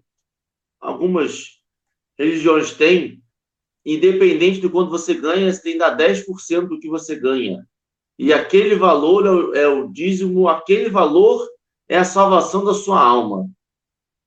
[0.81, 1.61] algumas
[2.19, 3.22] religiões têm,
[3.85, 7.67] independente de quanto você ganha, você tem que dar 10% do que você ganha.
[8.17, 11.47] E aquele valor é o, é o dízimo, aquele valor
[11.89, 13.49] é a salvação da sua alma.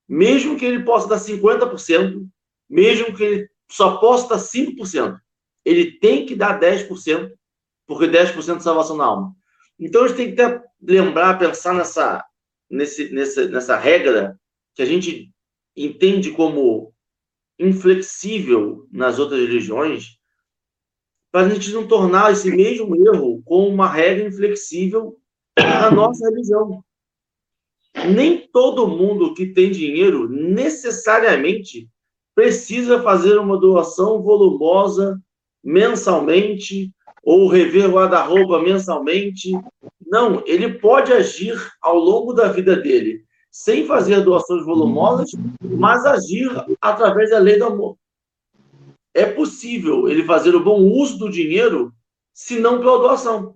[0.07, 2.27] Mesmo que ele possa dar 50%,
[2.69, 5.17] mesmo que ele só possa dar 5%,
[5.65, 7.31] ele tem que dar 10%,
[7.85, 9.35] porque 10% de salvação da alma.
[9.79, 12.23] Então a gente tem que ter, lembrar, pensar nessa,
[12.69, 14.39] nesse, nessa, nessa regra
[14.75, 15.31] que a gente
[15.75, 16.93] entende como
[17.59, 20.17] inflexível nas outras religiões,
[21.31, 25.17] para a gente não tornar esse mesmo erro com uma regra inflexível
[25.59, 26.83] na nossa religião.
[28.13, 31.89] Nem todo mundo que tem dinheiro necessariamente
[32.35, 35.19] precisa fazer uma doação volumosa
[35.63, 36.93] mensalmente
[37.23, 39.51] ou rever o guarda-roupa mensalmente.
[40.05, 43.26] Não, ele pode agir ao longo da vida dele
[43.57, 46.47] sem fazer doações volumosas, mas agir
[46.79, 47.97] através da lei do amor.
[49.15, 51.91] É possível ele fazer o bom uso do dinheiro,
[52.31, 53.55] se não pela doação.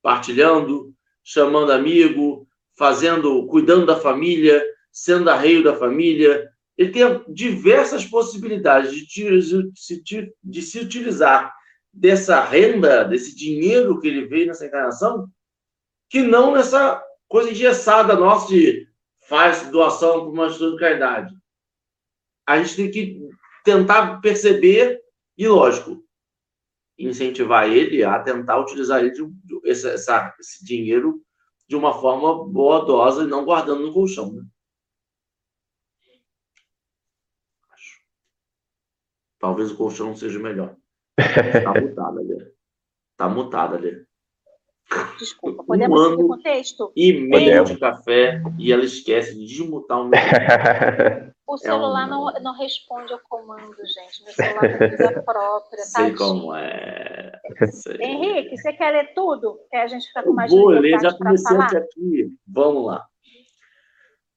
[0.00, 0.94] Partilhando,
[1.24, 2.46] chamando amigo,
[2.78, 6.48] fazendo, cuidando da família, sendo arreio da família.
[6.78, 11.52] Ele tem diversas possibilidades de, de, se utilizar
[11.92, 15.28] dessa renda, desse dinheiro que ele veio nessa encarnação,
[16.08, 18.91] que não nessa coisa engessada nossa de
[19.32, 21.34] faz doação para uma instituição de caridade.
[22.46, 23.30] A gente tem que
[23.64, 25.00] tentar perceber
[25.38, 26.06] e, lógico,
[26.98, 31.24] incentivar ele a tentar utilizar ele de, de, esse, essa, esse dinheiro
[31.66, 34.34] de uma forma boadosa e não guardando no colchão.
[34.34, 34.44] Né?
[39.38, 40.76] Talvez o colchão seja melhor.
[41.18, 42.54] Está mutado ali.
[43.12, 44.06] Está mutado ali.
[45.18, 46.92] Desculpa, podemos um seguir o contexto?
[46.96, 50.18] E meio de café e ela esquece de desmutar o meu.
[51.44, 52.08] O celular é um...
[52.08, 54.24] não, não responde ao comando, gente.
[54.24, 56.16] Meu celular tem vida própria, Sei tadinho.
[56.16, 57.32] como é.
[57.70, 57.96] Sei.
[58.00, 59.58] Henrique, você quer ler tudo?
[59.70, 62.30] Que a gente fica com mais Vou ler, já comecei aqui.
[62.46, 63.04] Vamos lá.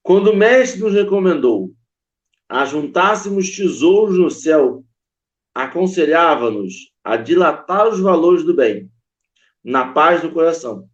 [0.04, 1.70] Quando o mestre nos recomendou
[2.50, 4.84] ajuntássemos tesouros no céu,
[5.54, 8.92] aconselhava-nos a dilatar os valores do bem
[9.66, 10.88] na paz do coração.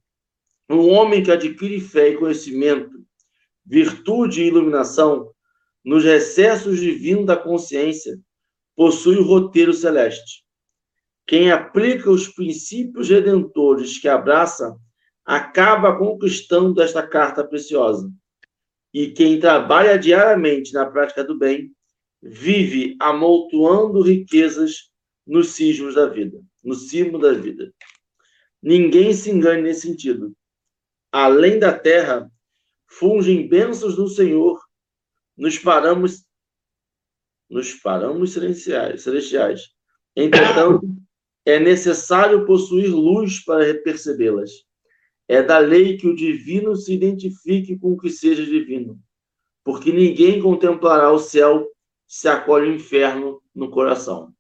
[0.70, 2.90] Um homem que adquire fé e conhecimento,
[3.66, 5.30] virtude e iluminação,
[5.84, 8.18] nos recessos divinos da consciência,
[8.74, 10.46] possui o roteiro celeste.
[11.28, 14.74] Quem aplica os princípios redentores que abraça,
[15.26, 18.10] acaba conquistando esta carta preciosa.
[18.94, 21.72] E quem trabalha diariamente na prática do bem,
[22.22, 24.92] vive amoltoando riquezas
[25.28, 27.74] nos cismos da vida, no cimo da vida.
[28.62, 30.36] Ninguém se engane nesse sentido.
[31.12, 32.32] Além da terra,
[32.88, 34.62] fungem bênçãos do Senhor,
[35.36, 36.26] nos paramos
[37.50, 39.04] nos paramos celestiais.
[39.04, 39.72] celestiais.
[40.16, 40.88] Entretanto,
[41.46, 44.52] é necessário possuir luz para percebê-las.
[45.28, 49.00] É da lei que o divino se identifique com o que seja divino,
[49.64, 51.68] porque ninguém contemplará o céu
[52.08, 54.34] se acolhe o inferno no coração.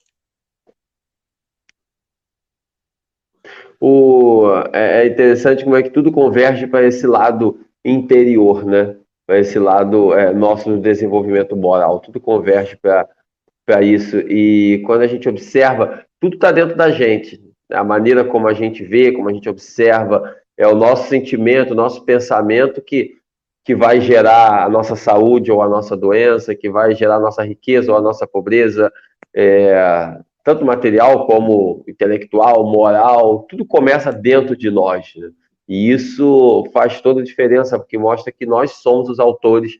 [3.81, 8.95] O, é, é interessante como é que tudo converge para esse lado interior, né?
[9.25, 11.99] Para esse lado é, nosso do desenvolvimento moral.
[11.99, 14.19] Tudo converge para isso.
[14.19, 17.41] E quando a gente observa, tudo está dentro da gente.
[17.71, 21.75] A maneira como a gente vê, como a gente observa, é o nosso sentimento, o
[21.75, 23.15] nosso pensamento que,
[23.65, 27.43] que vai gerar a nossa saúde ou a nossa doença, que vai gerar a nossa
[27.43, 28.93] riqueza ou a nossa pobreza.
[29.35, 35.13] É, tanto material como intelectual, moral, tudo começa dentro de nós.
[35.15, 35.29] Né?
[35.67, 39.73] E isso faz toda a diferença, porque mostra que nós somos os autores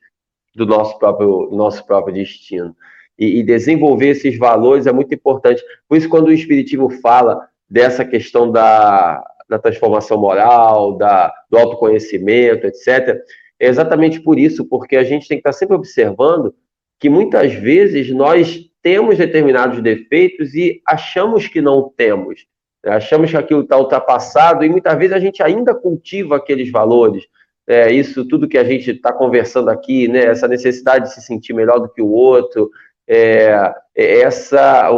[0.56, 2.76] do nosso próprio, nosso próprio destino.
[3.18, 5.64] E, e, desenvolver esses valores é muito importante.
[5.88, 12.66] Por isso, quando o Espiritismo fala dessa questão da, da transformação moral, da, do autoconhecimento,
[12.68, 13.20] etc.,
[13.60, 16.54] é exatamente por isso, porque a gente tem que estar sempre observando
[17.00, 22.46] que muitas vezes nós temos determinados defeitos e achamos que não temos.
[22.84, 22.94] Né?
[22.94, 27.24] Achamos que aquilo está ultrapassado e muitas vezes a gente ainda cultiva aqueles valores.
[27.68, 30.26] É, isso tudo que a gente está conversando aqui, né?
[30.26, 32.70] essa necessidade de se sentir melhor do que o outro,
[33.08, 34.90] é, é essa,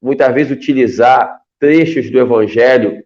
[0.00, 3.04] muitas vezes, utilizar trechos do Evangelho,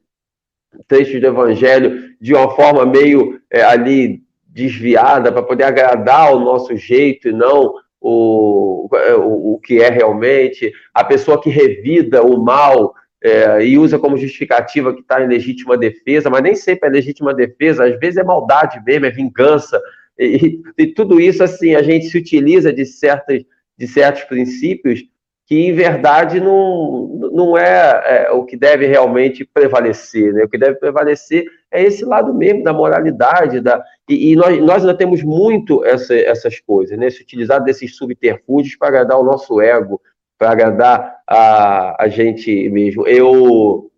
[0.87, 6.77] trechos do Evangelho de uma forma meio é, ali desviada para poder agradar o nosso
[6.77, 8.89] jeito e não o,
[9.19, 14.17] o, o que é realmente, a pessoa que revida o mal é, e usa como
[14.17, 18.25] justificativa que está em legítima defesa, mas nem sempre é legítima defesa, às vezes é
[18.25, 19.81] maldade mesmo, é vingança,
[20.21, 23.43] e, e tudo isso, assim, a gente se utiliza de, certas,
[23.79, 25.03] de certos princípios
[25.47, 30.45] que, em verdade, não, não é, é o que deve realmente prevalecer, né?
[30.45, 34.83] O que deve prevalecer é esse lado mesmo da moralidade, da, e, e nós, nós
[34.83, 37.09] ainda temos muito essa, essas coisas, né?
[37.11, 40.01] Se utilizar desses subterfúgios para agradar o nosso ego,
[40.39, 43.07] para agradar a, a gente mesmo.
[43.07, 43.91] Eu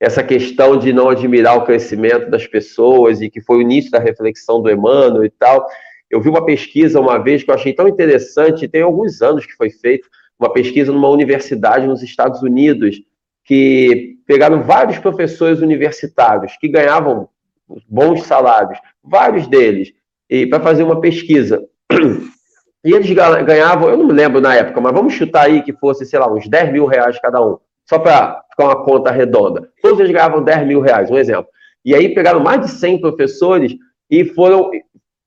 [0.00, 3.98] essa questão de não admirar o crescimento das pessoas e que foi o início da
[3.98, 5.66] reflexão do Emmanuel e tal.
[6.08, 9.52] Eu vi uma pesquisa uma vez que eu achei tão interessante, tem alguns anos que
[9.52, 10.08] foi feito,
[10.38, 12.98] uma pesquisa numa universidade nos Estados Unidos,
[13.44, 17.28] que pegaram vários professores universitários que ganhavam
[17.88, 19.92] bons salários, vários deles,
[20.30, 21.60] e para fazer uma pesquisa.
[22.82, 26.06] E eles ganhavam, eu não me lembro na época, mas vamos chutar aí que fosse,
[26.06, 29.68] sei lá, uns 10 mil reais cada um, só para ficar uma conta redonda.
[29.82, 31.48] Todos eles ganhavam 10 mil reais, um exemplo.
[31.84, 33.74] E aí pegaram mais de 100 professores
[34.08, 34.70] e foram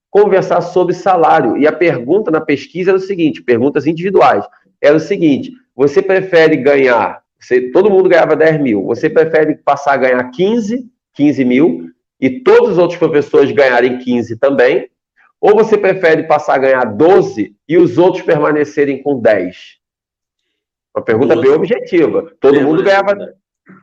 [0.10, 1.56] conversar sobre salário.
[1.56, 4.44] E a pergunta na pesquisa era o seguinte, perguntas individuais,
[4.82, 9.94] era o seguinte, você prefere ganhar, você, todo mundo ganhava 10 mil, você prefere passar
[9.94, 11.90] a ganhar 15, 15 mil,
[12.20, 14.90] e todos os outros professores ganharem 15 também,
[15.42, 19.78] ou você prefere passar a ganhar 12 e os outros permanecerem com 10?
[20.96, 21.48] Uma pergunta 12.
[21.48, 22.32] bem objetiva.
[22.40, 23.14] Todo mundo ganhava.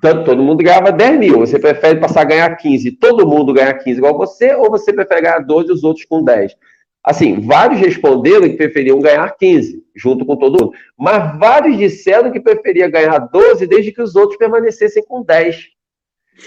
[0.00, 1.40] Todo mundo ganhava 10 mil.
[1.40, 5.20] Você prefere passar a ganhar 15 todo mundo ganhar 15 igual você, ou você prefere
[5.20, 6.56] ganhar 12 e os outros com 10?
[7.02, 10.76] Assim, vários responderam que preferiam ganhar 15, junto com todo mundo.
[10.98, 15.68] Mas vários disseram que preferia ganhar 12 desde que os outros permanecessem com 10.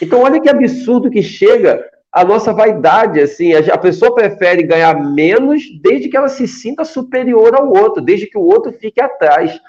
[0.01, 5.63] Então, olha que absurdo que chega a nossa vaidade, assim, a pessoa prefere ganhar menos
[5.81, 9.59] desde que ela se sinta superior ao outro, desde que o outro fique atrás.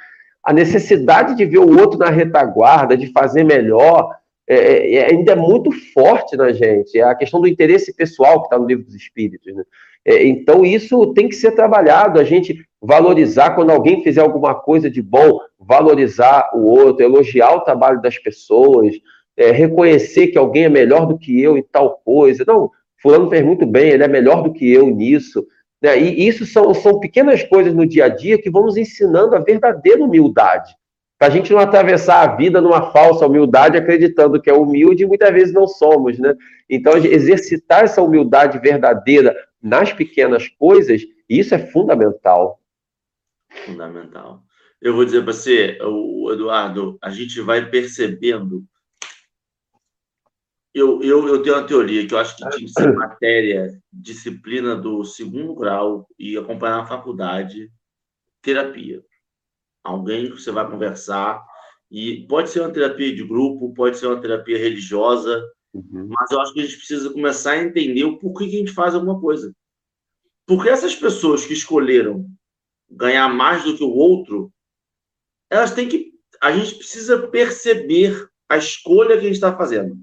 [0.43, 4.15] A necessidade de ver o outro na retaguarda, de fazer melhor,
[4.47, 6.99] é, é, é ainda é muito forte na gente.
[6.99, 9.55] É a questão do interesse pessoal que está no livro dos Espíritos.
[9.55, 9.65] Né?
[10.07, 14.91] É, então, isso tem que ser trabalhado, a gente valorizar quando alguém fizer alguma coisa
[14.91, 18.95] de bom, valorizar o outro, elogiar o trabalho das pessoas,
[19.37, 22.45] é, reconhecer que alguém é melhor do que eu em tal coisa.
[22.47, 25.47] Não, fulano fez muito bem, ele é melhor do que eu nisso.
[25.83, 25.99] Né?
[25.99, 29.41] E isso são, são pequenas coisas no dia a dia que vão nos ensinando a
[29.41, 30.75] verdadeira humildade.
[31.25, 35.07] Para a gente não atravessar a vida numa falsa humildade, acreditando que é humilde, e
[35.07, 36.19] muitas vezes não somos.
[36.19, 36.35] Né?
[36.69, 42.61] Então, exercitar essa humildade verdadeira nas pequenas coisas, isso é fundamental.
[43.65, 44.43] Fundamental.
[44.83, 45.79] Eu vou dizer para você,
[46.31, 48.63] Eduardo, a gente vai percebendo
[50.75, 54.77] eu, eu, eu tenho uma teoria que eu acho que tinha que ser matéria, disciplina
[54.77, 57.73] do segundo grau e acompanhar na faculdade,
[58.43, 59.03] terapia.
[59.85, 61.45] Alguém que você vai conversar,
[61.91, 66.09] e pode ser uma terapia de grupo, pode ser uma terapia religiosa, uhum.
[66.09, 68.73] mas eu acho que a gente precisa começar a entender o porquê que a gente
[68.73, 69.55] faz alguma coisa.
[70.47, 72.27] Porque essas pessoas que escolheram
[72.91, 74.53] ganhar mais do que o outro,
[75.49, 76.13] elas têm que.
[76.41, 79.97] A gente precisa perceber a escolha que a gente está fazendo.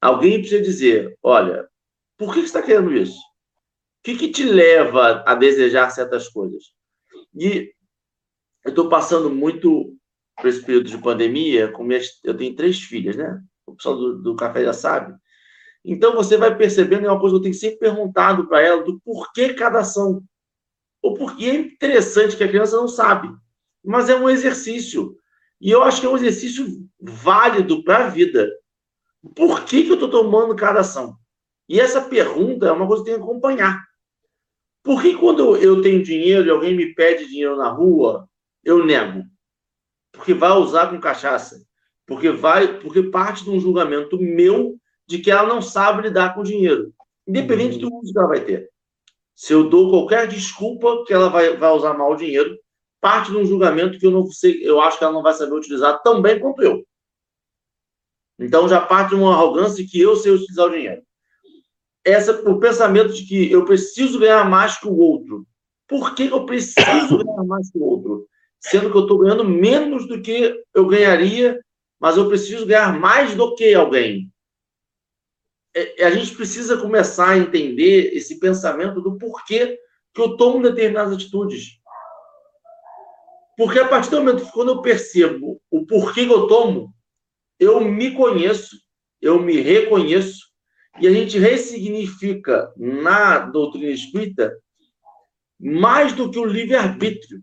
[0.00, 1.68] Alguém precisa dizer: olha,
[2.16, 3.18] por que você está querendo isso?
[3.18, 6.72] O que, que te leva a desejar certas coisas?
[7.34, 7.73] E
[8.64, 9.94] eu estou passando muito
[10.36, 13.40] por esse período de pandemia, com minhas, eu tenho três filhas, né?
[13.66, 15.14] O pessoal do, do café já sabe.
[15.84, 18.98] Então você vai percebendo, é uma coisa que eu tenho sempre perguntado para ela, do
[19.00, 20.22] porquê cada ação.
[21.02, 23.28] Ou porque é interessante que a criança não sabe.
[23.84, 25.14] Mas é um exercício.
[25.60, 26.66] E eu acho que é um exercício
[26.98, 28.50] válido para a vida.
[29.36, 31.16] Por que, que eu estou tomando cada ação?
[31.68, 33.84] E essa pergunta é uma coisa que eu tenho que acompanhar.
[34.82, 38.28] Por que quando eu tenho dinheiro e alguém me pede dinheiro na rua,
[38.64, 39.24] eu nego?
[40.12, 41.64] Porque vai usar com cachaça.
[42.06, 46.42] Porque vai, porque parte de um julgamento meu de que ela não sabe lidar com
[46.42, 46.92] dinheiro,
[47.26, 48.70] independente do uso que ela vai ter.
[49.34, 52.56] Se eu dou qualquer desculpa que ela vai, vai usar mal o dinheiro,
[53.00, 55.54] parte de um julgamento que eu não sei, eu acho que ela não vai saber
[55.54, 56.84] utilizar tão bem quanto eu.
[58.38, 61.02] Então já parte de uma arrogância que eu sei utilizar o dinheiro.
[62.04, 65.46] Essa, o pensamento de que eu preciso ganhar mais que o outro.
[65.88, 68.28] Por que eu preciso ganhar mais que o outro?
[68.70, 71.62] Sendo que eu estou ganhando menos do que eu ganharia,
[72.00, 74.32] mas eu preciso ganhar mais do que alguém.
[75.74, 79.78] É, é, a gente precisa começar a entender esse pensamento do porquê
[80.14, 81.78] que eu tomo determinadas atitudes.
[83.56, 86.94] Porque a partir do momento que quando eu percebo o porquê que eu tomo,
[87.60, 88.76] eu me conheço,
[89.20, 90.42] eu me reconheço,
[91.00, 94.56] e a gente ressignifica na doutrina espírita
[95.60, 97.42] mais do que o livre-arbítrio.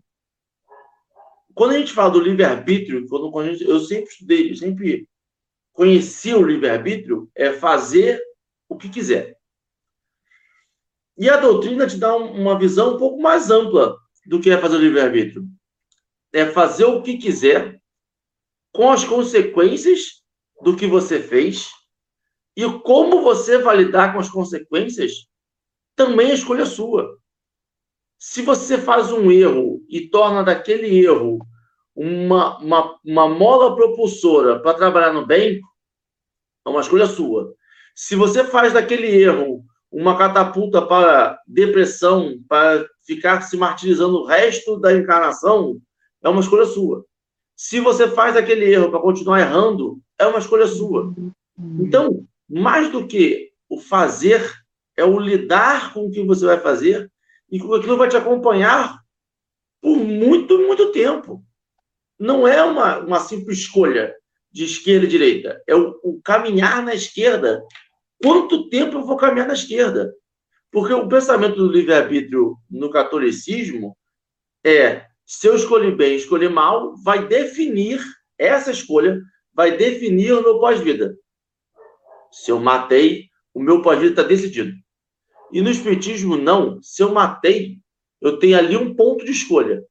[1.54, 5.08] Quando a gente fala do livre-arbítrio, quando, quando gente, eu sempre estudei, eu sempre
[5.72, 8.20] conheci o livre-arbítrio, é fazer
[8.68, 9.36] o que quiser.
[11.16, 13.96] E a doutrina te dá uma visão um pouco mais ampla
[14.26, 15.46] do que é fazer o livre-arbítrio.
[16.32, 17.80] É fazer o que quiser,
[18.72, 20.22] com as consequências
[20.62, 21.70] do que você fez,
[22.56, 25.26] e como você vai lidar com as consequências,
[25.94, 27.18] também é escolha sua.
[28.24, 31.40] Se você faz um erro e torna daquele erro
[31.92, 35.60] uma, uma, uma mola propulsora para trabalhar no bem,
[36.64, 37.52] é uma escolha sua.
[37.96, 44.78] Se você faz daquele erro uma catapulta para depressão, para ficar se martirizando o resto
[44.78, 45.80] da encarnação,
[46.22, 47.04] é uma escolha sua.
[47.56, 51.12] Se você faz aquele erro para continuar errando, é uma escolha sua.
[51.80, 54.48] Então, mais do que o fazer,
[54.96, 57.10] é o lidar com o que você vai fazer
[57.52, 58.98] e aquilo vai te acompanhar
[59.80, 61.44] por muito, muito tempo.
[62.18, 64.12] Não é uma, uma simples escolha
[64.50, 67.62] de esquerda e direita, é o, o caminhar na esquerda
[68.22, 70.14] Quanto tempo eu vou caminhar na esquerda?
[70.70, 73.96] Porque o pensamento do livre-arbítrio no catolicismo
[74.64, 78.00] é: se eu escolher bem, escolher mal, vai definir,
[78.38, 79.20] essa escolha
[79.52, 81.16] vai definir o meu pós-vida.
[82.30, 84.72] Se eu matei, o meu pós-vida está decidido.
[85.52, 86.80] E no Espiritismo, não.
[86.82, 87.78] Se eu matei,
[88.20, 89.84] eu tenho ali um ponto de escolha.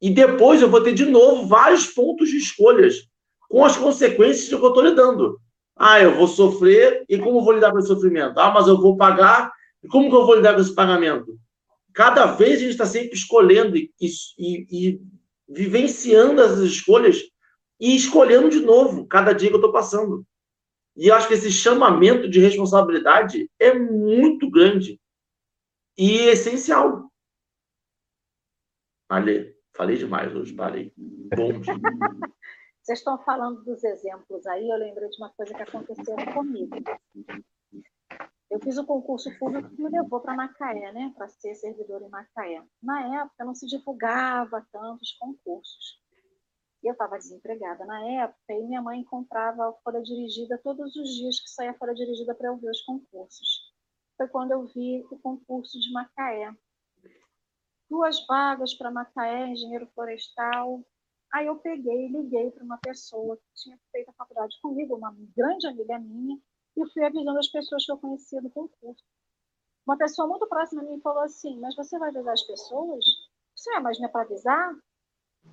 [0.00, 3.08] E depois eu vou ter de novo vários pontos de escolhas
[3.48, 5.40] com as consequências que eu estou lidando.
[5.76, 8.38] Ah, eu vou sofrer e como vou lidar com esse sofrimento?
[8.38, 11.38] Ah, mas eu vou pagar e como que eu vou lidar com esse pagamento?
[11.92, 15.00] Cada vez a gente está sempre escolhendo e, e, e
[15.48, 17.22] vivenciando essas escolhas
[17.80, 20.24] e escolhendo de novo cada dia que eu estou passando.
[20.98, 25.00] E eu acho que esse chamamento de responsabilidade é muito grande
[25.96, 27.08] e essencial.
[29.08, 30.92] Falei, falei demais hoje, parei.
[30.96, 31.74] Bom dia.
[32.82, 36.74] Vocês estão falando dos exemplos aí, eu lembrei de uma coisa que aconteceu comigo.
[38.50, 42.08] Eu fiz o concurso público que me levou para Macaé, né, para ser servidor em
[42.08, 42.60] Macaé.
[42.82, 46.02] Na época não se divulgava tantos concursos.
[46.82, 51.50] Eu estava desempregada na época e minha mãe comprava folha dirigida todos os dias que
[51.50, 53.72] saía folha dirigida para eu ver os concursos.
[54.16, 56.52] Foi quando eu vi o concurso de Macaé.
[57.90, 60.84] Duas vagas para Macaé, engenheiro florestal,
[61.32, 65.14] Aí eu peguei e liguei para uma pessoa que tinha feito a faculdade comigo, uma
[65.36, 66.38] grande amiga minha,
[66.76, 69.04] e fui avisando as pessoas que eu conhecia do concurso.
[69.86, 73.04] Uma pessoa muito próxima a mim falou assim: Mas você vai avisar as pessoas?
[73.54, 74.74] Sim, é, mas não é para avisar?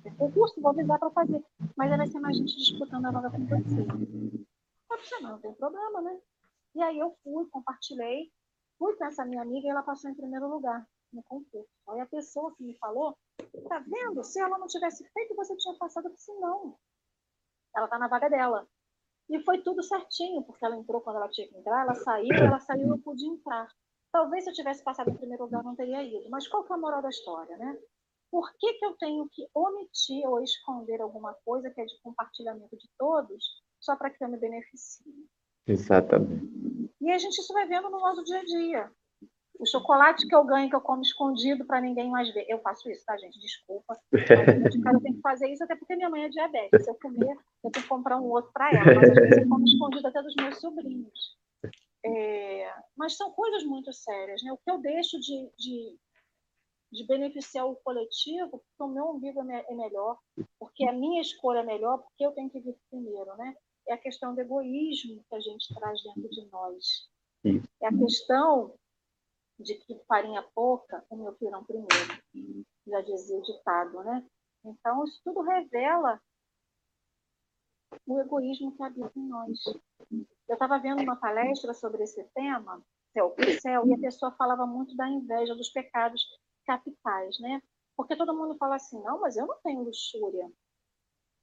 [0.04, 1.44] É concurso, vou avisar para fazer.
[1.76, 3.86] Mas aí vai ser mais gente disputando a vaga com você.
[4.98, 6.18] Disse, não, tem problema, né?
[6.74, 8.30] E aí eu fui, compartilhei,
[8.78, 11.68] fui com essa minha amiga e ela passou em primeiro lugar no concurso.
[11.88, 13.16] Aí a pessoa que me falou,
[13.68, 14.22] tá vendo?
[14.22, 16.08] Se ela não tivesse feito, você tinha passado.
[16.08, 16.76] Eu disse, não.
[17.74, 18.66] Ela tá na vaga dela.
[19.28, 22.60] E foi tudo certinho, porque ela entrou quando ela tinha que entrar, ela saiu, ela
[22.60, 23.68] saiu, eu pude entrar.
[24.12, 26.30] Talvez se eu tivesse passado em primeiro lugar, não teria ido.
[26.30, 27.78] Mas qual que é a moral da história, né?
[28.30, 32.76] Por que, que eu tenho que omitir ou esconder alguma coisa que é de compartilhamento
[32.76, 35.04] de todos, só para que eu me beneficie?
[35.66, 36.90] Exatamente.
[37.00, 38.92] E a gente isso vai vendo no nosso dia a dia.
[39.58, 42.44] O chocolate que eu ganho, que eu como escondido para ninguém mais ver.
[42.48, 43.40] Eu faço isso, tá, gente?
[43.40, 43.98] Desculpa.
[44.12, 44.24] De
[44.82, 46.78] cara eu tenho que fazer isso, até porque minha mãe é diabética.
[46.78, 48.94] Se eu comer, eu tenho que comprar um outro para ela.
[48.94, 51.36] Mas às vezes eu como escondido até dos meus sobrinhos.
[52.04, 52.72] É...
[52.96, 54.52] mas são coisas muito sérias, né?
[54.52, 55.98] O que eu deixo de, de,
[56.90, 60.18] de beneficiar o coletivo, porque o meu umbigo é, é melhor,
[60.58, 63.56] porque a minha escolha é melhor, porque eu tenho que vir primeiro, né?
[63.88, 67.08] É a questão do egoísmo que a gente traz dentro de nós.
[67.80, 68.74] É a questão
[69.58, 71.88] de que farinha pouca, o meu pirão primeiro.
[72.86, 74.26] Já dizia o ditado, né?
[74.64, 76.20] Então, isso tudo revela
[78.06, 79.64] o egoísmo que habita em nós.
[80.48, 82.82] Eu estava vendo uma palestra sobre esse tema,
[83.12, 86.22] céu por céu, e a pessoa falava muito da inveja, dos pecados
[86.66, 87.62] capitais, né?
[87.96, 90.50] Porque todo mundo fala assim, não, mas eu não tenho luxúria.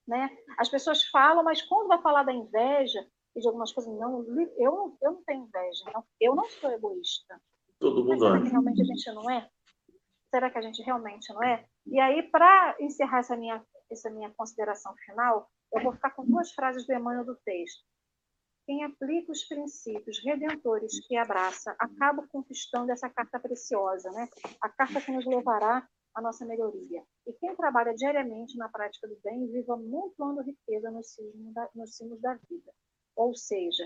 [0.08, 0.30] Né?
[0.58, 4.24] As pessoas falam, mas quando vai falar da inveja e de algumas coisas, não,
[4.58, 7.42] eu, eu não tenho inveja, não, eu não sou egoísta.
[7.80, 9.50] Todo mundo será que realmente a gente não é?
[10.30, 11.66] Será que a gente realmente não é?
[11.86, 16.52] E aí, para encerrar essa minha, essa minha consideração final, eu vou ficar com duas
[16.52, 17.84] frases do Emmanuel do texto.
[18.66, 24.30] Quem aplica os princípios redentores que abraça acaba conquistando essa carta preciosa, né?
[24.62, 27.04] A carta que nos levará a nossa melhoria.
[27.28, 32.40] E quem trabalha diariamente na prática do bem, viva amontoando riqueza nos cimos da, da
[32.50, 32.72] vida.
[33.16, 33.84] Ou seja,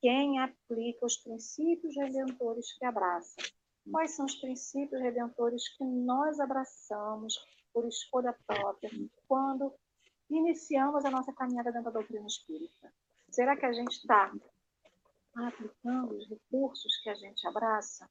[0.00, 3.36] quem aplica os princípios redentores que abraça.
[3.90, 7.38] Quais são os princípios redentores que nós abraçamos
[7.72, 8.90] por escolha própria
[9.28, 9.72] quando
[10.28, 12.92] iniciamos a nossa caminhada dentro da doutrina espírita?
[13.36, 14.32] Será que a gente está
[15.34, 18.08] aplicando os recursos que a gente abraça?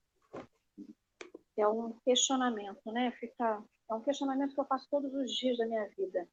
[1.57, 3.09] É um questionamento, né?
[3.19, 6.27] Fica, é um questionamento que eu faço todos os dias da minha vida,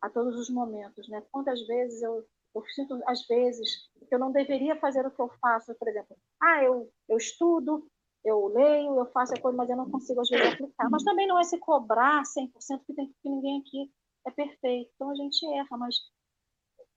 [0.00, 1.22] a todos os momentos, né?
[1.30, 5.28] Quantas vezes eu, eu sinto, às vezes, que eu não deveria fazer o que eu
[5.40, 7.88] faço, por exemplo, ah, eu, eu estudo,
[8.24, 10.90] eu leio, eu faço a coisa, mas eu não consigo, às vezes, aplicar.
[10.90, 12.50] Mas também não é se cobrar 100%,
[12.84, 13.88] que, tem, que ninguém aqui
[14.26, 14.90] é perfeito.
[14.96, 15.94] Então, a gente erra, mas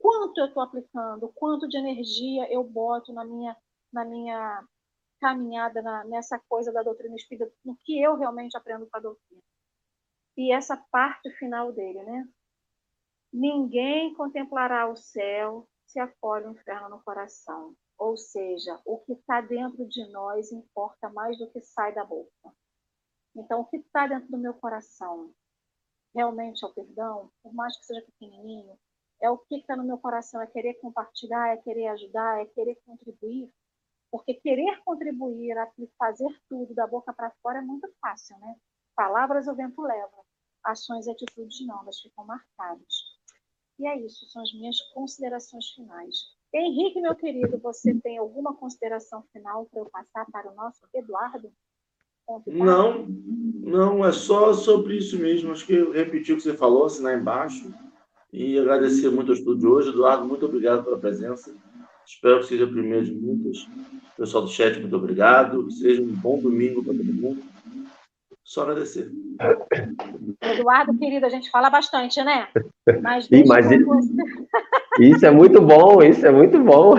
[0.06, 3.58] quanto eu estou aplicando, quanto de energia eu boto na minha,
[3.92, 4.64] na minha
[5.20, 9.42] caminhada na, nessa coisa da doutrina espírita, no que eu realmente aprendo com a doutrina.
[10.38, 12.30] E essa parte final dele, né?
[13.34, 17.76] Ninguém contemplará o céu se acolhe o inferno no coração.
[17.98, 22.54] Ou seja, o que está dentro de nós importa mais do que sai da boca.
[23.36, 25.34] Então, o que está dentro do meu coração
[26.14, 28.78] realmente é o perdão, por mais que seja pequenininho,
[29.22, 32.78] é o que está no meu coração, é querer compartilhar, é querer ajudar, é querer
[32.86, 33.50] contribuir.
[34.12, 35.56] Porque querer contribuir,
[35.98, 38.56] fazer tudo da boca para fora é muito fácil, né?
[38.96, 40.24] Palavras o vento leva,
[40.64, 43.16] ações e atitudes não, elas ficam marcadas.
[43.78, 46.16] E é isso, são as minhas considerações finais.
[46.54, 51.52] Henrique, meu querido, você tem alguma consideração final para eu passar para o nosso Eduardo?
[52.48, 55.52] Não, não, é só sobre isso mesmo.
[55.52, 57.74] Acho que eu repeti o que você falou, assinar embaixo.
[58.36, 59.90] E agradecer muito ao estudo de hoje.
[59.92, 61.56] Eduardo, muito obrigado pela presença.
[62.06, 63.66] Espero que seja a primeira de muitas.
[64.18, 65.72] Pessoal do chat, muito obrigado.
[65.72, 67.42] Seja um bom domingo para todo mundo.
[68.44, 69.10] Só agradecer.
[70.42, 72.50] Eduardo, querido, a gente fala bastante, né?
[73.02, 73.90] Mas, Sim, mas isso,
[75.00, 76.94] isso é muito bom, isso é muito bom.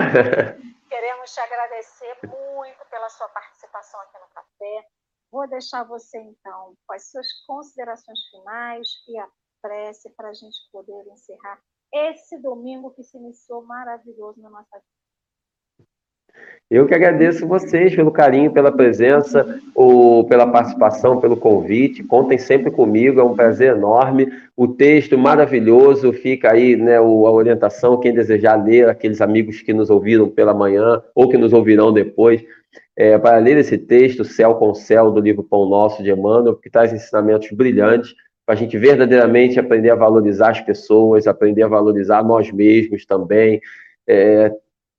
[0.89, 4.87] Queremos te agradecer muito pela sua participação aqui no café.
[5.31, 9.27] Vou deixar você, então, com as suas considerações finais e a
[9.61, 11.59] prece para a gente poder encerrar
[11.93, 14.97] esse domingo que se iniciou maravilhoso na nossa vida.
[16.69, 22.03] Eu que agradeço vocês pelo carinho, pela presença, ou pela participação, pelo convite.
[22.03, 24.29] Contem sempre comigo, é um prazer enorme.
[24.55, 29.89] O texto maravilhoso, fica aí né, a orientação, quem desejar ler, aqueles amigos que nos
[29.89, 32.43] ouviram pela manhã ou que nos ouvirão depois,
[32.97, 36.69] é, para ler esse texto, Céu com Céu, do livro Pão Nosso, de Emmanuel, que
[36.69, 38.13] traz ensinamentos brilhantes
[38.47, 43.59] para a gente verdadeiramente aprender a valorizar as pessoas, aprender a valorizar nós mesmos também.
[44.07, 44.49] É,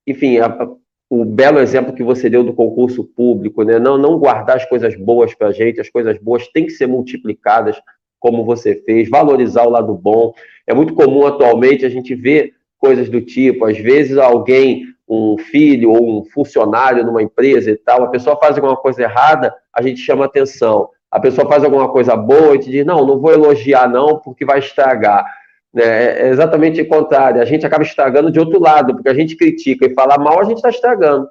[0.07, 0.69] enfim, a,
[1.09, 3.79] o belo exemplo que você deu do concurso público, né?
[3.79, 6.87] Não, não guardar as coisas boas para a gente, as coisas boas têm que ser
[6.87, 7.81] multiplicadas,
[8.21, 10.35] como você fez, valorizar o lado bom.
[10.67, 15.91] É muito comum atualmente a gente ver coisas do tipo, às vezes alguém, um filho
[15.91, 20.01] ou um funcionário numa empresa e tal, a pessoa faz alguma coisa errada, a gente
[20.03, 20.91] chama atenção.
[21.11, 24.45] A pessoa faz alguma coisa boa e te diz, não, não vou elogiar não, porque
[24.45, 25.25] vai estragar.
[25.73, 25.85] Né?
[25.85, 27.41] É, é exatamente o contrário.
[27.41, 30.45] A gente acaba estragando de outro lado, porque a gente critica e fala mal, a
[30.45, 31.29] gente está estragando.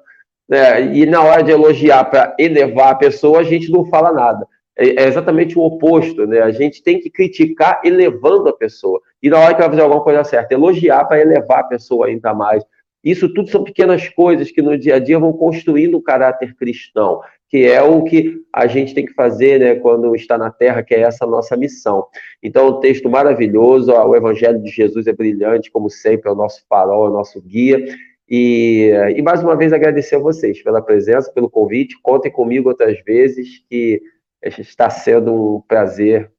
[0.48, 0.94] Né?
[0.94, 4.46] E na hora de elogiar para elevar a pessoa, a gente não fala nada.
[4.76, 6.40] É, é exatamente o oposto, né?
[6.40, 9.00] A gente tem que criticar elevando a pessoa.
[9.20, 12.32] E na hora que vai fazer alguma coisa certa, elogiar para elevar a pessoa ainda
[12.32, 12.64] mais.
[13.02, 17.20] Isso tudo são pequenas coisas que no dia a dia vão construindo o caráter cristão
[17.48, 20.94] que é o que a gente tem que fazer né, quando está na Terra, que
[20.94, 22.06] é essa nossa missão.
[22.42, 26.64] Então, um texto maravilhoso, o Evangelho de Jesus é brilhante, como sempre, é o nosso
[26.68, 27.82] farol, é o nosso guia.
[28.28, 31.98] E, e mais uma vez agradecer a vocês pela presença, pelo convite.
[32.02, 34.02] Contem comigo outras vezes, que
[34.42, 36.30] está sendo um prazer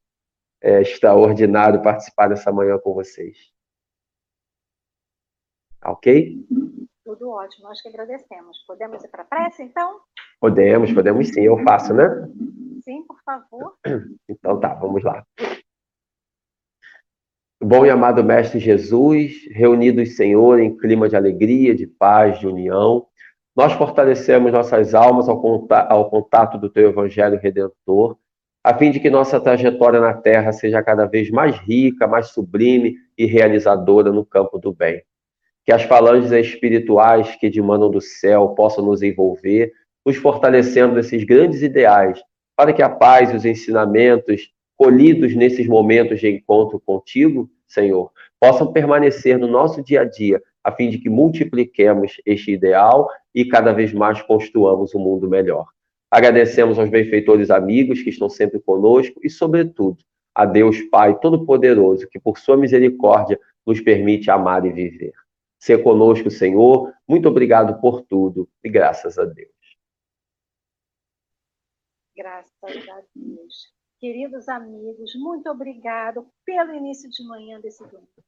[0.62, 3.36] é, extraordinário participar dessa manhã com vocês.
[5.84, 6.46] Ok?
[7.04, 8.62] Tudo ótimo, nós que agradecemos.
[8.66, 10.00] Podemos ir para a prece, então?
[10.40, 12.08] Podemos, podemos sim, eu faço, né?
[12.82, 13.74] Sim, por favor.
[14.28, 15.22] Então tá, vamos lá.
[17.62, 23.06] Bom e amado Mestre Jesus, reunidos, Senhor, em clima de alegria, de paz, de união,
[23.54, 25.38] nós fortalecemos nossas almas ao
[26.08, 28.16] contato, do Teu Evangelho Redentor,
[28.64, 32.96] a fim de que nossa trajetória na Terra seja cada vez mais rica, mais sublime
[33.18, 35.02] e realizadora no campo do bem.
[35.66, 39.70] Que as falanges espirituais que demandam do céu possam nos envolver
[40.10, 42.20] nos fortalecendo nesses grandes ideais,
[42.56, 48.72] para que a paz e os ensinamentos colhidos nesses momentos de encontro contigo, Senhor, possam
[48.72, 53.72] permanecer no nosso dia a dia, a fim de que multipliquemos este ideal e cada
[53.72, 55.66] vez mais construamos um mundo melhor.
[56.10, 59.98] Agradecemos aos benfeitores amigos que estão sempre conosco e, sobretudo,
[60.34, 65.12] a Deus Pai Todo-Poderoso, que por sua misericórdia nos permite amar e viver.
[65.56, 66.92] Ser conosco, Senhor.
[67.06, 69.59] Muito obrigado por tudo e graças a Deus.
[72.20, 73.72] Graças a Deus.
[73.98, 78.22] Queridos amigos, muito obrigado pelo início de manhã desse domingo.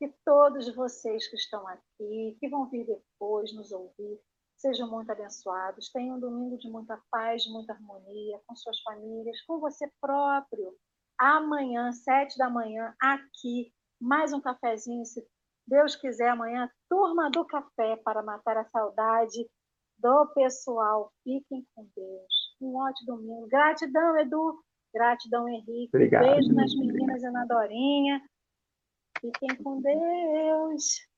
[0.00, 4.20] Que todos vocês que estão aqui, que vão vir depois nos ouvir,
[4.58, 5.92] sejam muito abençoados.
[5.92, 10.74] Tenham um domingo de muita paz, de muita harmonia com suas famílias, com você próprio.
[11.16, 15.24] Amanhã, sete da manhã, aqui, mais um cafezinho, se
[15.68, 19.48] Deus quiser, amanhã, turma do café para matar a saudade
[20.00, 21.12] do pessoal.
[21.22, 22.39] Fiquem com Deus.
[22.60, 23.48] Um ótimo domingo.
[23.48, 24.62] Gratidão, Edu.
[24.92, 25.90] Gratidão, Henrique.
[25.94, 26.24] Obrigado.
[26.24, 28.20] Beijo nas meninas e na Dorinha.
[29.20, 31.09] Fiquem com Deus.